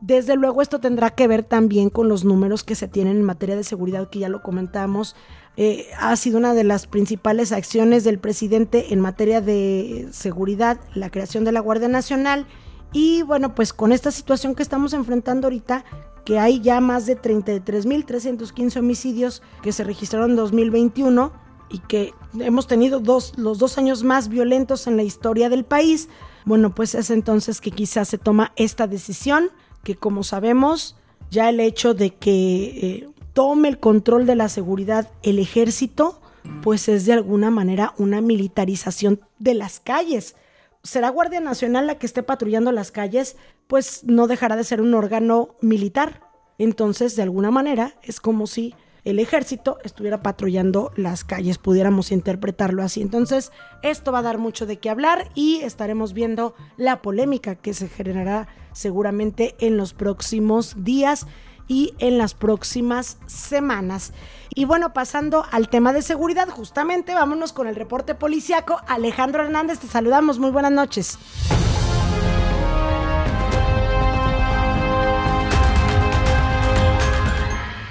Desde 0.00 0.36
luego 0.36 0.62
esto 0.62 0.78
tendrá 0.78 1.10
que 1.10 1.26
ver 1.26 1.42
también 1.42 1.90
con 1.90 2.08
los 2.08 2.24
números 2.24 2.62
que 2.62 2.76
se 2.76 2.86
tienen 2.86 3.16
en 3.16 3.24
materia 3.24 3.56
de 3.56 3.64
seguridad, 3.64 4.08
que 4.08 4.20
ya 4.20 4.28
lo 4.28 4.42
comentamos. 4.42 5.16
Eh, 5.56 5.88
ha 5.98 6.14
sido 6.14 6.38
una 6.38 6.54
de 6.54 6.62
las 6.62 6.86
principales 6.86 7.50
acciones 7.50 8.04
del 8.04 8.20
presidente 8.20 8.92
en 8.92 9.00
materia 9.00 9.40
de 9.40 10.08
seguridad, 10.12 10.78
la 10.94 11.10
creación 11.10 11.42
de 11.42 11.50
la 11.50 11.60
Guardia 11.60 11.88
Nacional. 11.88 12.46
Y 12.92 13.22
bueno, 13.22 13.56
pues 13.56 13.72
con 13.72 13.90
esta 13.90 14.12
situación 14.12 14.54
que 14.54 14.62
estamos 14.62 14.92
enfrentando 14.92 15.48
ahorita, 15.48 15.84
que 16.24 16.38
hay 16.38 16.60
ya 16.60 16.80
más 16.80 17.06
de 17.06 17.20
33.315 17.20 18.78
homicidios 18.78 19.42
que 19.62 19.72
se 19.72 19.82
registraron 19.82 20.30
en 20.30 20.36
2021 20.36 21.32
y 21.70 21.80
que 21.80 22.14
hemos 22.38 22.66
tenido 22.66 23.00
dos, 23.00 23.32
los 23.36 23.58
dos 23.58 23.78
años 23.78 24.04
más 24.04 24.28
violentos 24.28 24.86
en 24.86 24.96
la 24.96 25.02
historia 25.02 25.48
del 25.48 25.64
país, 25.64 26.08
bueno, 26.44 26.74
pues 26.74 26.94
es 26.94 27.10
entonces 27.10 27.60
que 27.60 27.72
quizás 27.72 28.08
se 28.08 28.16
toma 28.16 28.52
esta 28.56 28.86
decisión 28.86 29.50
que 29.84 29.94
como 29.94 30.22
sabemos, 30.22 30.96
ya 31.30 31.48
el 31.48 31.60
hecho 31.60 31.94
de 31.94 32.10
que 32.10 32.64
eh, 32.82 33.08
tome 33.32 33.68
el 33.68 33.78
control 33.78 34.26
de 34.26 34.34
la 34.34 34.48
seguridad 34.48 35.10
el 35.22 35.38
ejército, 35.38 36.20
pues 36.62 36.88
es 36.88 37.06
de 37.06 37.12
alguna 37.12 37.50
manera 37.50 37.94
una 37.98 38.20
militarización 38.20 39.20
de 39.38 39.54
las 39.54 39.80
calles. 39.80 40.36
Será 40.82 41.10
Guardia 41.10 41.40
Nacional 41.40 41.86
la 41.86 41.98
que 41.98 42.06
esté 42.06 42.22
patrullando 42.22 42.72
las 42.72 42.90
calles, 42.90 43.36
pues 43.66 44.02
no 44.04 44.26
dejará 44.26 44.56
de 44.56 44.64
ser 44.64 44.80
un 44.80 44.94
órgano 44.94 45.56
militar. 45.60 46.22
Entonces, 46.58 47.14
de 47.16 47.22
alguna 47.22 47.50
manera, 47.50 47.94
es 48.02 48.20
como 48.20 48.46
si 48.46 48.74
el 49.04 49.20
ejército 49.20 49.78
estuviera 49.84 50.22
patrullando 50.22 50.92
las 50.96 51.24
calles, 51.24 51.58
pudiéramos 51.58 52.10
interpretarlo 52.12 52.82
así. 52.82 53.00
Entonces, 53.00 53.52
esto 53.82 54.12
va 54.12 54.18
a 54.18 54.22
dar 54.22 54.38
mucho 54.38 54.66
de 54.66 54.78
qué 54.78 54.90
hablar 54.90 55.30
y 55.34 55.60
estaremos 55.62 56.12
viendo 56.12 56.54
la 56.76 57.00
polémica 57.00 57.54
que 57.54 57.74
se 57.74 57.88
generará 57.88 58.48
seguramente 58.78 59.56
en 59.58 59.76
los 59.76 59.92
próximos 59.92 60.84
días 60.84 61.26
y 61.66 61.94
en 61.98 62.16
las 62.16 62.34
próximas 62.34 63.18
semanas. 63.26 64.12
Y 64.54 64.66
bueno, 64.66 64.92
pasando 64.92 65.44
al 65.50 65.68
tema 65.68 65.92
de 65.92 66.00
seguridad, 66.00 66.48
justamente 66.48 67.12
vámonos 67.12 67.52
con 67.52 67.66
el 67.66 67.74
reporte 67.74 68.14
policiaco. 68.14 68.80
Alejandro 68.86 69.42
Hernández, 69.42 69.80
te 69.80 69.88
saludamos, 69.88 70.38
muy 70.38 70.50
buenas 70.50 70.72
noches. 70.72 71.18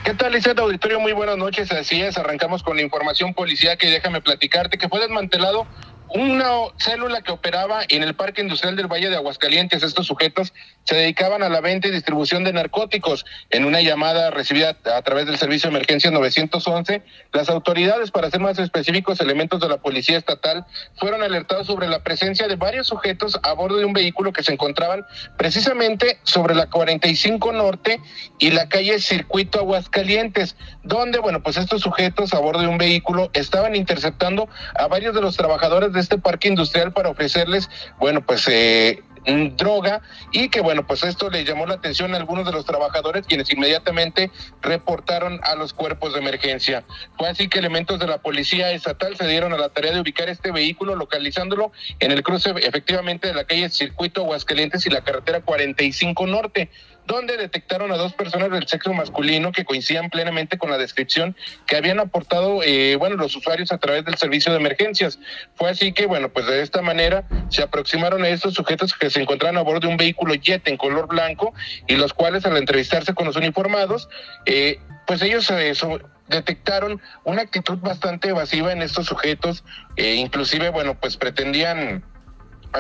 ¿Qué 0.06 0.14
tal, 0.14 0.32
Lizeth 0.32 0.58
Auditorio? 0.58 1.02
Muy 1.02 1.12
buenas 1.12 1.38
noches. 1.38 1.70
Así 1.74 2.02
es, 2.02 2.18
arrancamos 2.18 2.64
con 2.64 2.78
la 2.78 2.82
información 2.82 3.34
policial 3.34 3.78
que 3.78 3.90
déjame 3.90 4.22
platicarte 4.22 4.78
que 4.78 4.88
fue 4.88 5.02
desmantelado 5.02 5.68
una 6.10 6.50
célula 6.78 7.22
que 7.22 7.32
operaba 7.32 7.82
en 7.90 8.04
el 8.04 8.16
Parque 8.16 8.42
Industrial 8.42 8.76
del 8.76 8.88
Valle 8.88 9.10
de 9.10 9.16
Aguascalientes. 9.16 9.84
Estos 9.84 10.08
sujetos 10.08 10.54
se 10.84 10.96
dedicaban 10.96 11.44
a 11.44 11.50
la 11.50 11.62
venta 11.62 11.88
y 11.88 11.92
distribución 11.92 12.44
de 12.44 12.54
narcóticos. 12.54 13.26
En 13.50 13.66
una 13.66 13.82
llamada 13.82 14.32
recibida 14.32 14.78
a 14.96 15.02
través 15.02 15.26
del 15.26 15.38
Servicio 15.38 15.70
de 15.70 15.76
Emergencia 15.76 16.12
911, 16.12 17.04
las 17.34 17.50
autoridades, 17.50 18.12
para 18.12 18.30
ser 18.30 18.40
más 18.40 18.58
específicos, 18.60 19.20
elementos 19.20 19.60
de 19.60 19.68
la 19.68 19.78
Policía 19.78 20.18
Estatal, 20.18 20.66
fueron 20.96 21.24
alertados 21.24 21.68
sobre 21.68 21.88
la 21.88 22.04
presencia 22.04 22.48
de 22.48 22.56
varios 22.56 22.88
sujetos 22.88 23.40
a 23.44 23.54
bordo 23.54 23.78
de 23.78 23.86
un 23.86 23.94
vehículo 23.94 24.32
que 24.32 24.44
se 24.44 24.54
encontraban 24.54 25.06
precisamente 25.38 26.20
sobre 26.24 26.56
la 26.56 26.68
45 26.68 27.52
Norte 27.52 28.00
y 28.40 28.52
la 28.52 28.70
calle 28.70 29.00
Circuito 29.00 29.60
Aguascalientes, 29.60 30.56
donde, 30.84 31.20
bueno, 31.20 31.44
pues 31.44 31.58
estos 31.58 31.82
sujetos 31.82 32.34
a 32.34 32.40
bordo 32.40 32.62
de 32.62 32.68
un 32.68 32.78
vehículo 32.78 33.30
estaban 33.34 33.76
interceptando 33.76 34.48
a 34.76 34.88
varios 34.88 35.14
de 35.14 35.22
los 35.22 35.36
trabajadores 35.36 35.92
de 35.94 35.97
este 35.98 36.18
parque 36.18 36.48
industrial 36.48 36.94
para 36.94 37.10
ofrecerles, 37.10 37.70
bueno, 38.00 38.26
pues 38.26 38.48
eh, 38.48 39.04
droga 39.56 40.02
y 40.32 40.50
que 40.50 40.62
bueno, 40.62 40.88
pues 40.88 41.04
esto 41.04 41.30
le 41.30 41.44
llamó 41.44 41.66
la 41.66 41.76
atención 41.76 42.14
a 42.14 42.18
algunos 42.18 42.46
de 42.46 42.52
los 42.52 42.66
trabajadores 42.66 43.26
quienes 43.28 43.52
inmediatamente 43.52 44.32
reportaron 44.62 45.40
a 45.44 45.56
los 45.56 45.74
cuerpos 45.74 46.14
de 46.14 46.20
emergencia. 46.20 46.86
Fue 47.18 47.28
así 47.28 47.50
que 47.50 47.60
elementos 47.60 48.00
de 48.00 48.08
la 48.08 48.20
policía 48.20 48.72
estatal 48.72 49.18
se 49.18 49.28
dieron 49.28 49.54
a 49.54 49.58
la 49.58 49.70
tarea 49.70 49.92
de 49.92 50.00
ubicar 50.00 50.30
este 50.30 50.52
vehículo, 50.52 50.96
localizándolo 50.96 51.72
en 52.00 52.12
el 52.12 52.24
cruce 52.24 52.52
efectivamente 52.62 53.28
de 53.28 53.34
la 53.34 53.44
calle 53.44 53.70
Circuito 53.70 54.22
Aguascalientes 54.22 54.86
y 54.86 54.90
la 54.90 55.04
carretera 55.04 55.42
45 55.42 56.28
Norte 56.28 56.70
donde 57.08 57.38
detectaron 57.38 57.92
a 57.92 57.98
dos 57.98 58.14
personas 58.14 58.52
del 58.52 58.68
sexo 58.68 58.94
masculino 58.94 59.52
que 59.52 59.66
coincidían 59.66 60.10
plenamente 60.10 60.58
con 60.58 60.70
la 60.70 60.78
descripción 60.78 61.36
que 61.66 61.78
habían 61.78 62.00
aportado, 62.00 62.62
eh, 62.64 62.96
bueno, 62.98 63.16
los 63.16 63.36
usuarios 63.36 63.72
a 63.72 63.78
través 63.78 64.06
del 64.06 64.18
servicio 64.18 64.52
de 64.52 64.60
emergencias. 64.60 65.18
Fue 65.56 65.70
así 65.70 65.94
que, 65.94 66.06
bueno, 66.06 66.30
pues 66.30 66.46
de 66.46 66.62
esta 66.62 66.82
manera 66.82 67.24
se 67.50 67.64
aproximaron 67.64 68.24
a 68.24 68.30
estos 68.30 68.54
sujetos 68.54 68.94
que 68.94 69.10
se 69.10 69.22
encontraban 69.22 69.58
a 69.58 69.62
bordo 69.62 69.80
de 69.80 69.88
un 69.88 69.98
vehículo 69.98 70.36
jet 70.36 70.68
en 70.68 70.78
color 70.78 71.08
blanco 71.08 71.54
y 71.88 71.96
los 71.96 72.14
cuales 72.14 72.46
al 72.46 72.58
entrevistarse 72.58 73.14
con 73.14 73.26
los 73.26 73.36
uniformados, 73.36 74.10
eh, 74.46 74.80
pues 75.06 75.22
ellos 75.22 75.50
eh, 75.52 75.74
detectaron 76.28 77.02
una 77.24 77.42
actitud 77.42 77.78
bastante 77.80 78.30
evasiva 78.30 78.72
en 78.72 78.82
estos 78.82 79.06
sujetos, 79.06 79.64
eh, 79.96 80.16
inclusive, 80.16 80.70
bueno, 80.70 80.96
pues 81.00 81.18
pretendían 81.18 82.04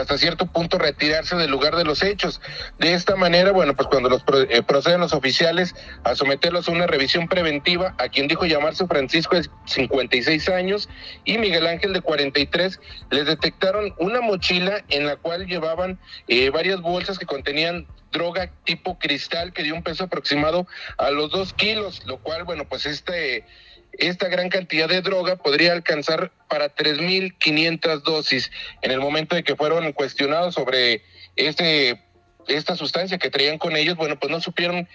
hasta 0.02 0.18
cierto 0.18 0.46
punto 0.46 0.78
retirarse 0.78 1.36
del 1.36 1.52
lugar 1.52 1.76
de 1.76 1.84
los 1.84 2.04
hechos. 2.04 2.42
De 2.80 2.94
esta 2.94 3.16
manera, 3.16 3.52
bueno, 3.52 3.76
pues 3.76 3.88
cuando 3.88 4.10
los 4.10 4.24
eh, 4.50 4.62
proceden 4.64 5.00
los 5.00 5.14
oficiales 5.14 5.76
a 6.04 6.16
someterlos 6.16 6.68
a 6.68 6.72
una 6.72 6.88
revisión 6.88 7.28
preventiva, 7.28 7.96
a 7.98 8.10
quien 8.10 8.28
dijo 8.28 8.46
llamarse 8.46 8.88
Francisco 8.88 9.36
de 9.36 9.50
56 9.66 10.50
años 10.50 10.90
y 11.26 11.38
Miguel 11.38 11.68
Ángel 11.68 11.94
de 11.94 12.02
43, 12.02 12.80
les 13.12 13.26
detectaron 13.26 13.94
una 13.98 14.22
mochila 14.22 14.84
en 14.90 15.06
la 15.06 15.16
cual 15.16 15.48
llevaban 15.48 16.00
eh, 16.28 16.50
varias 16.50 16.82
bolsas 16.82 17.18
que 17.18 17.26
contenían 17.26 17.88
droga 18.12 18.52
tipo 18.64 18.98
cristal 19.00 19.54
que 19.54 19.64
dio 19.64 19.76
un 19.76 19.84
peso 19.84 20.06
aproximado 20.06 20.68
a 20.98 21.12
los 21.12 21.32
dos 21.32 21.54
kilos, 21.54 22.04
lo 22.06 22.20
cual, 22.20 22.44
bueno, 22.44 22.68
pues 22.68 22.86
este 22.86 23.46
esta 23.98 24.28
gran 24.28 24.50
cantidad 24.50 24.88
de 24.88 25.02
droga 25.02 25.38
podría 25.38 25.74
alcanzar 25.74 26.32
para 26.48 26.76
3.500 26.76 28.04
dosis. 28.04 28.52
En 28.82 28.92
el 28.92 29.00
momento 29.00 29.36
de 29.36 29.44
que 29.44 29.56
fueron 29.56 29.92
cuestionados 29.94 30.54
sobre 30.56 31.04
este, 31.36 32.04
esta 32.48 32.76
sustancia 32.76 33.18
que 33.18 33.30
traían 33.30 33.58
con 33.58 33.76
ellos, 33.76 33.96
bueno, 33.96 34.20
pues 34.20 34.32
no 34.32 34.40
supieron 34.40 34.88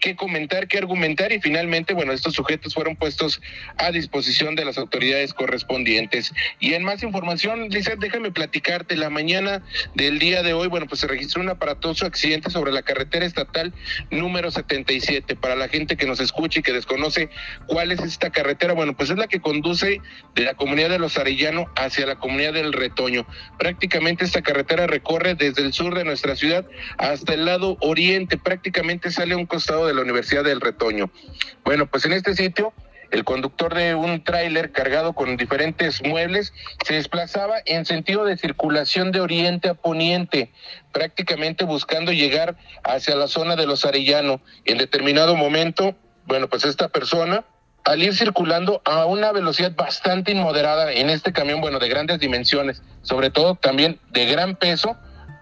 qué 0.00 0.16
comentar, 0.16 0.68
qué 0.68 0.78
argumentar 0.78 1.32
y 1.32 1.40
finalmente, 1.40 1.94
bueno, 1.94 2.12
estos 2.12 2.34
sujetos 2.34 2.74
fueron 2.74 2.96
puestos 2.96 3.40
a 3.78 3.90
disposición 3.90 4.54
de 4.54 4.64
las 4.64 4.78
autoridades 4.78 5.32
correspondientes. 5.34 6.32
Y 6.60 6.74
en 6.74 6.84
más 6.84 7.02
información, 7.02 7.68
Lizeth, 7.68 7.98
déjame 7.98 8.30
platicarte, 8.30 8.96
la 8.96 9.10
mañana 9.10 9.62
del 9.94 10.18
día 10.18 10.42
de 10.42 10.52
hoy, 10.52 10.68
bueno, 10.68 10.86
pues 10.86 11.00
se 11.00 11.06
registró 11.06 11.42
un 11.42 11.48
aparatoso 11.48 12.06
accidente 12.06 12.50
sobre 12.50 12.72
la 12.72 12.82
carretera 12.82 13.26
estatal 13.26 13.72
número 14.10 14.50
77. 14.50 15.36
Para 15.36 15.56
la 15.56 15.68
gente 15.68 15.96
que 15.96 16.06
nos 16.06 16.20
escucha 16.20 16.60
y 16.60 16.62
que 16.62 16.72
desconoce 16.72 17.28
cuál 17.66 17.92
es 17.92 18.00
esta 18.00 18.30
carretera, 18.30 18.74
bueno, 18.74 18.96
pues 18.96 19.10
es 19.10 19.18
la 19.18 19.26
que 19.26 19.40
conduce 19.40 20.00
de 20.34 20.42
la 20.42 20.54
comunidad 20.54 20.90
de 20.90 20.98
Los 20.98 21.18
Arellano 21.18 21.70
hacia 21.76 22.06
la 22.06 22.16
comunidad 22.16 22.52
del 22.52 22.72
Retoño. 22.72 23.26
Prácticamente 23.58 24.24
esta 24.24 24.42
carretera 24.42 24.86
recorre 24.86 25.34
desde 25.34 25.62
el 25.62 25.72
sur 25.72 25.94
de 25.94 26.04
nuestra 26.04 26.36
ciudad 26.36 26.66
hasta 26.98 27.34
el 27.34 27.44
lado 27.44 27.76
oriente, 27.80 28.36
prácticamente 28.36 29.10
sale 29.10 29.34
a 29.34 29.36
un 29.36 29.46
costado 29.46 29.85
de 29.86 29.94
la 29.94 30.02
Universidad 30.02 30.44
del 30.44 30.60
Retoño. 30.60 31.10
Bueno, 31.64 31.86
pues 31.86 32.04
en 32.04 32.12
este 32.12 32.34
sitio 32.34 32.72
el 33.10 33.24
conductor 33.24 33.74
de 33.74 33.94
un 33.94 34.22
tráiler 34.24 34.72
cargado 34.72 35.12
con 35.12 35.36
diferentes 35.36 36.02
muebles 36.04 36.52
se 36.84 36.94
desplazaba 36.94 37.56
en 37.64 37.86
sentido 37.86 38.24
de 38.24 38.36
circulación 38.36 39.12
de 39.12 39.20
oriente 39.20 39.68
a 39.68 39.74
poniente, 39.74 40.52
prácticamente 40.92 41.64
buscando 41.64 42.12
llegar 42.12 42.56
hacia 42.82 43.14
la 43.14 43.28
zona 43.28 43.56
de 43.56 43.66
los 43.66 43.84
Arellano. 43.84 44.40
En 44.64 44.78
determinado 44.78 45.36
momento, 45.36 45.94
bueno, 46.26 46.48
pues 46.48 46.64
esta 46.64 46.88
persona, 46.88 47.44
al 47.84 48.02
ir 48.02 48.14
circulando 48.14 48.82
a 48.84 49.06
una 49.06 49.30
velocidad 49.30 49.72
bastante 49.76 50.32
inmoderada 50.32 50.92
en 50.92 51.08
este 51.08 51.32
camión, 51.32 51.60
bueno, 51.60 51.78
de 51.78 51.88
grandes 51.88 52.18
dimensiones, 52.18 52.82
sobre 53.02 53.30
todo 53.30 53.54
también 53.54 54.00
de 54.10 54.26
gran 54.26 54.56
peso, 54.56 54.96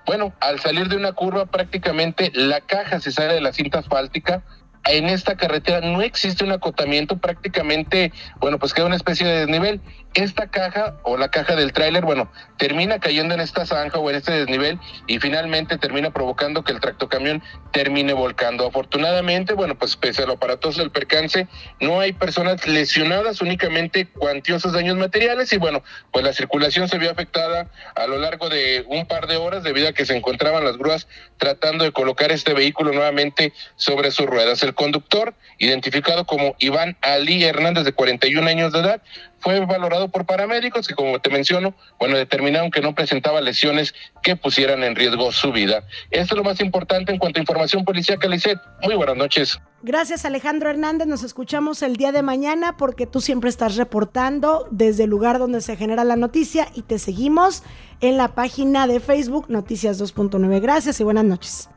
bueno, 0.07 0.35
al 0.40 0.61
salir 0.61 0.88
de 0.88 0.97
una 0.97 1.12
curva 1.12 1.47
prácticamente 1.47 2.31
la 2.35 2.61
caja 2.61 3.01
se 3.01 3.12
sale 3.12 3.35
de 3.35 3.40
la 3.40 3.53
cinta 3.53 3.79
asfáltica. 3.79 4.43
En 4.87 5.07
esta 5.07 5.37
carretera 5.37 5.81
no 5.81 6.03
existe 6.03 6.44
un 6.44 6.53
acotamiento, 6.53 7.16
prácticamente, 7.16 8.12
bueno, 8.38 8.59
pues 8.59 8.75
queda 8.75 8.87
una 8.87 8.97
especie 8.97 9.27
de 9.27 9.40
desnivel 9.40 9.81
esta 10.14 10.49
caja 10.49 10.94
o 11.03 11.16
la 11.16 11.29
caja 11.29 11.57
del 11.57 11.73
tráiler, 11.73 12.05
bueno, 12.05 12.31
termina 12.57 13.01
cayendo 13.01 13.35
en 13.35 13.40
esta 13.40 13.66
zanja 13.66 13.99
o 13.99 14.09
en 14.11 14.16
este 14.16 14.33
desnivel 14.33 14.79
y 15.09 15.18
finalmente 15.18 15.77
termina 15.77 16.12
provocando 16.12 16.62
que 16.62 16.73
el 16.73 16.81
tractocamión 16.81 17.42
termine 17.73 18.12
volcando. 18.12 18.66
Afortunadamente, 18.66 19.55
bueno, 19.55 19.77
pues 19.77 19.97
pese 19.97 20.23
a 20.23 20.27
lo 20.27 20.35
aparatoso 20.35 20.81
del 20.81 20.92
percance, 20.92 21.49
no 21.81 21.99
hay 22.01 22.12
personas 22.12 22.66
lesionadas, 22.66 23.40
únicamente 23.40 24.07
cuantiosos 24.07 24.73
daños 24.73 24.97
materiales 24.97 25.53
y 25.53 25.59
bueno, 25.59 25.83
pues 26.12 26.25
la 26.25 26.33
circulación 26.33 26.88
se 26.88 26.99
vio 26.99 27.11
afectada 27.11 27.70
a 27.97 28.07
lo 28.07 28.18
largo 28.18 28.49
de 28.49 28.85
un 28.88 29.07
par 29.07 29.27
de 29.27 29.37
horas 29.37 29.64
debido 29.64 29.88
a 29.88 29.92
que 29.92 30.07
se 30.07 30.16
encontraban 30.16 30.64
las 30.64 30.79
grúas 30.79 31.09
tratando 31.38 31.85
de 31.85 31.92
colocar 31.92 32.31
este 32.31 32.55
vehículo 32.55 32.92
nuevamente 32.92 33.53
sobre 33.75 34.12
sus 34.12 34.27
ruedas. 34.27 34.62
Conductor, 34.75 35.35
identificado 35.59 36.27
como 36.27 36.55
Iván 36.59 36.97
Ali 37.01 37.45
Hernández 37.45 37.85
de 37.85 37.93
41 37.93 38.47
años 38.49 38.73
de 38.73 38.81
edad, 38.81 39.03
fue 39.39 39.61
valorado 39.61 40.09
por 40.09 40.25
paramédicos 40.25 40.89
que, 40.89 40.95
como 40.95 41.19
te 41.19 41.29
menciono, 41.29 41.75
bueno, 41.99 42.17
determinaron 42.17 42.71
que 42.71 42.81
no 42.81 42.95
presentaba 42.95 43.41
lesiones 43.43 43.95
que 44.23 44.37
pusieran 44.37 44.83
en 44.83 44.97
riesgo 44.97 45.33
su 45.33 45.53
vida. 45.53 45.85
Esto 46.11 46.35
es 46.35 46.39
lo 46.39 46.45
más 46.45 46.61
importante 46.61 47.13
en 47.13 47.19
cuanto 47.19 47.39
a 47.39 47.43
información 47.43 47.85
policial, 47.85 48.19
Calicet. 48.19 48.59
Muy 48.83 48.95
buenas 48.95 49.17
noches. 49.17 49.61
Gracias 49.83 50.25
Alejandro 50.25 50.71
Hernández, 50.71 51.07
nos 51.07 51.23
escuchamos 51.25 51.83
el 51.83 51.97
día 51.97 52.11
de 52.11 52.23
mañana 52.23 52.79
porque 52.79 53.07
tú 53.07 53.21
siempre 53.21 53.51
estás 53.51 53.77
reportando 53.77 54.67
desde 54.71 55.05
el 55.05 55.11
lugar 55.11 55.39
donde 55.39 55.61
se 55.61 55.77
genera 55.77 56.05
la 56.05 56.17
noticia 56.17 56.69
y 56.75 56.81
te 56.81 56.99
seguimos 56.99 57.63
en 58.01 58.17
la 58.17 58.29
página 58.29 58.87
de 58.87 58.99
Facebook 58.99 59.51
Noticias 59.51 60.01
2.9. 60.01 60.63
Gracias 60.63 61.01
y 61.01 61.05
buenas 61.05 61.25
noches. 61.25 61.69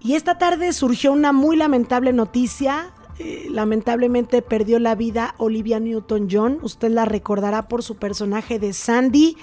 Y 0.00 0.14
esta 0.14 0.38
tarde 0.38 0.72
surgió 0.72 1.12
una 1.12 1.32
muy 1.32 1.56
lamentable 1.56 2.12
noticia 2.12 2.92
eh, 3.20 3.48
lamentablemente 3.50 4.42
perdió 4.42 4.78
la 4.78 4.94
vida 4.94 5.34
Olivia 5.38 5.80
Newton-John. 5.80 6.60
Usted 6.62 6.90
la 6.90 7.04
recordará 7.04 7.66
por 7.66 7.82
su 7.82 7.96
personaje 7.96 8.60
de 8.60 8.72
Sandy 8.72 9.36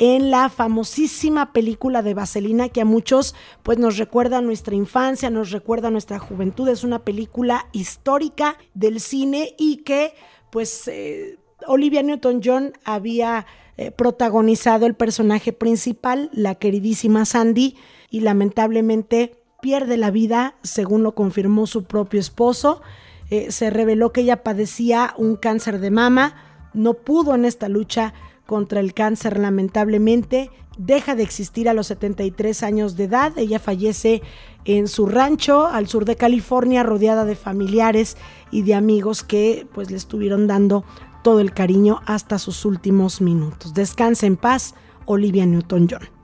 en 0.00 0.32
la 0.32 0.48
famosísima 0.48 1.52
película 1.52 2.02
de 2.02 2.14
Vaselina 2.14 2.70
que 2.70 2.80
a 2.80 2.84
muchos 2.84 3.36
pues 3.62 3.78
nos 3.78 3.98
recuerda 3.98 4.40
nuestra 4.40 4.74
infancia, 4.74 5.30
nos 5.30 5.52
recuerda 5.52 5.90
nuestra 5.90 6.18
juventud. 6.18 6.68
Es 6.68 6.82
una 6.82 7.04
película 7.04 7.68
histórica 7.70 8.58
del 8.74 8.98
cine 8.98 9.54
y 9.58 9.78
que 9.84 10.14
pues 10.50 10.88
eh, 10.88 11.38
Olivia 11.68 12.02
Newton-John 12.02 12.72
había 12.84 13.46
eh, 13.76 13.92
protagonizado 13.92 14.86
el 14.86 14.94
personaje 14.94 15.52
principal, 15.52 16.30
la 16.32 16.56
queridísima 16.56 17.24
Sandy, 17.24 17.76
y 18.10 18.20
lamentablemente 18.20 19.39
pierde 19.60 19.96
la 19.96 20.10
vida, 20.10 20.54
según 20.62 21.02
lo 21.02 21.14
confirmó 21.14 21.66
su 21.66 21.84
propio 21.84 22.20
esposo. 22.20 22.82
Eh, 23.30 23.52
se 23.52 23.70
reveló 23.70 24.12
que 24.12 24.22
ella 24.22 24.42
padecía 24.42 25.14
un 25.16 25.36
cáncer 25.36 25.80
de 25.80 25.90
mama, 25.90 26.34
no 26.74 26.94
pudo 26.94 27.34
en 27.34 27.44
esta 27.44 27.68
lucha 27.68 28.12
contra 28.46 28.80
el 28.80 28.94
cáncer 28.94 29.38
lamentablemente, 29.38 30.50
deja 30.76 31.14
de 31.14 31.22
existir 31.22 31.68
a 31.68 31.74
los 31.74 31.88
73 31.88 32.62
años 32.62 32.96
de 32.96 33.04
edad, 33.04 33.32
ella 33.36 33.58
fallece 33.58 34.22
en 34.64 34.88
su 34.88 35.06
rancho 35.06 35.66
al 35.66 35.86
sur 35.86 36.04
de 36.04 36.16
California 36.16 36.82
rodeada 36.82 37.24
de 37.24 37.36
familiares 37.36 38.16
y 38.50 38.62
de 38.62 38.74
amigos 38.74 39.22
que 39.22 39.68
pues 39.72 39.90
le 39.90 39.96
estuvieron 39.96 40.46
dando 40.46 40.84
todo 41.22 41.40
el 41.40 41.52
cariño 41.52 42.00
hasta 42.06 42.38
sus 42.38 42.64
últimos 42.64 43.20
minutos. 43.20 43.74
Descansa 43.74 44.26
en 44.26 44.36
paz, 44.36 44.74
Olivia 45.06 45.46
Newton-John. 45.46 46.19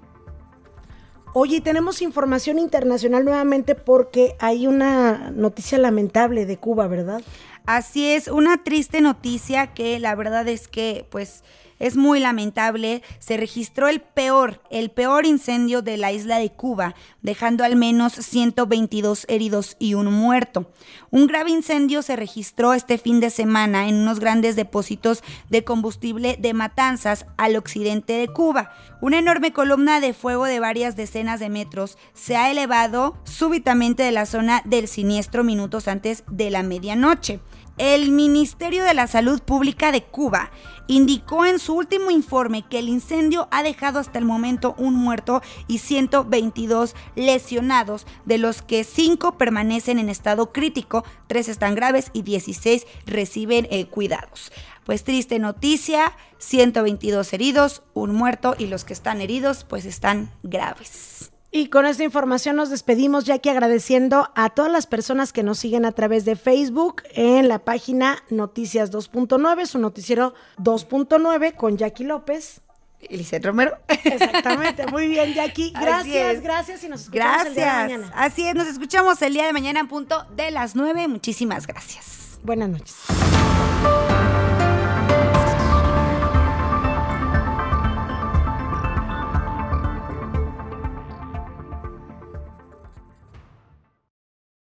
Oye, 1.38 1.60
tenemos 1.60 2.00
información 2.00 2.58
internacional 2.58 3.26
nuevamente 3.26 3.74
porque 3.74 4.36
hay 4.38 4.66
una 4.66 5.32
noticia 5.32 5.76
lamentable 5.76 6.46
de 6.46 6.56
Cuba, 6.56 6.86
¿verdad? 6.86 7.20
Así 7.66 8.10
es, 8.10 8.28
una 8.28 8.64
triste 8.64 9.02
noticia 9.02 9.74
que 9.74 10.00
la 10.00 10.14
verdad 10.14 10.48
es 10.48 10.66
que 10.66 11.04
pues 11.10 11.44
es 11.78 11.96
muy 11.96 12.20
lamentable. 12.20 13.02
Se 13.18 13.36
registró 13.36 13.88
el 13.88 14.00
peor, 14.00 14.62
el 14.70 14.90
peor 14.90 15.26
incendio 15.26 15.82
de 15.82 15.96
la 15.96 16.12
isla 16.12 16.38
de 16.38 16.50
Cuba, 16.50 16.94
dejando 17.22 17.64
al 17.64 17.76
menos 17.76 18.12
122 18.12 19.26
heridos 19.28 19.76
y 19.78 19.94
un 19.94 20.12
muerto. 20.12 20.72
Un 21.10 21.26
grave 21.26 21.50
incendio 21.50 22.02
se 22.02 22.16
registró 22.16 22.74
este 22.74 22.98
fin 22.98 23.20
de 23.20 23.30
semana 23.30 23.88
en 23.88 23.96
unos 23.96 24.20
grandes 24.20 24.56
depósitos 24.56 25.22
de 25.50 25.64
combustible 25.64 26.36
de 26.38 26.54
Matanzas 26.54 27.26
al 27.36 27.56
occidente 27.56 28.14
de 28.14 28.28
Cuba. 28.28 28.72
Una 29.00 29.18
enorme 29.18 29.52
columna 29.52 30.00
de 30.00 30.14
fuego 30.14 30.44
de 30.44 30.60
varias 30.60 30.96
decenas 30.96 31.40
de 31.40 31.48
metros 31.48 31.98
se 32.14 32.36
ha 32.36 32.50
elevado 32.50 33.16
súbitamente 33.24 34.02
de 34.02 34.12
la 34.12 34.26
zona 34.26 34.62
del 34.64 34.88
siniestro 34.88 35.44
minutos 35.44 35.88
antes 35.88 36.24
de 36.30 36.50
la 36.50 36.62
medianoche. 36.62 37.40
El 37.78 38.10
Ministerio 38.10 38.84
de 38.84 38.94
la 38.94 39.06
Salud 39.06 39.42
Pública 39.42 39.92
de 39.92 40.02
Cuba 40.02 40.50
indicó 40.86 41.44
en 41.44 41.58
su 41.58 41.74
último 41.74 42.10
informe 42.10 42.64
que 42.66 42.78
el 42.78 42.88
incendio 42.88 43.48
ha 43.50 43.62
dejado 43.62 43.98
hasta 43.98 44.18
el 44.18 44.24
momento 44.24 44.74
un 44.78 44.94
muerto 44.94 45.42
y 45.68 45.78
122 45.78 46.94
lesionados, 47.16 48.06
de 48.24 48.38
los 48.38 48.62
que 48.62 48.82
5 48.82 49.36
permanecen 49.36 49.98
en 49.98 50.08
estado 50.08 50.52
crítico, 50.52 51.04
3 51.26 51.50
están 51.50 51.74
graves 51.74 52.10
y 52.14 52.22
16 52.22 52.86
reciben 53.04 53.68
eh, 53.70 53.84
cuidados. 53.84 54.52
Pues 54.86 55.04
triste 55.04 55.38
noticia, 55.38 56.16
122 56.38 57.30
heridos, 57.34 57.82
un 57.92 58.14
muerto 58.14 58.54
y 58.56 58.68
los 58.68 58.84
que 58.84 58.94
están 58.94 59.20
heridos 59.20 59.64
pues 59.64 59.84
están 59.84 60.32
graves. 60.42 61.30
Y 61.56 61.68
con 61.68 61.86
esta 61.86 62.04
información 62.04 62.56
nos 62.56 62.68
despedimos, 62.68 63.24
ya 63.24 63.38
que 63.38 63.48
agradeciendo 63.48 64.28
a 64.34 64.50
todas 64.50 64.70
las 64.70 64.86
personas 64.86 65.32
que 65.32 65.42
nos 65.42 65.58
siguen 65.58 65.86
a 65.86 65.92
través 65.92 66.26
de 66.26 66.36
Facebook 66.36 67.02
en 67.14 67.48
la 67.48 67.60
página 67.60 68.18
Noticias 68.28 68.92
2.9, 68.92 69.64
su 69.64 69.78
noticiero 69.78 70.34
2.9 70.58 71.54
con 71.56 71.78
Jackie 71.78 72.04
López. 72.04 72.60
Eliseth 73.00 73.42
Romero. 73.42 73.78
Exactamente, 73.88 74.86
muy 74.92 75.08
bien, 75.08 75.32
Jackie. 75.32 75.70
Gracias, 75.70 76.42
gracias 76.42 76.84
y 76.84 76.90
nos 76.90 77.04
escuchamos 77.04 77.44
gracias. 77.44 77.46
el 77.46 77.54
día 77.54 77.72
de 77.72 77.82
mañana. 77.84 78.12
Así 78.14 78.46
es, 78.46 78.54
nos 78.54 78.66
escuchamos 78.68 79.22
el 79.22 79.32
día 79.32 79.46
de 79.46 79.54
mañana 79.54 79.80
en 79.80 79.88
punto 79.88 80.26
de 80.36 80.50
las 80.50 80.76
9. 80.76 81.08
Muchísimas 81.08 81.66
gracias. 81.66 82.38
Buenas 82.42 82.68
noches. 82.68 82.96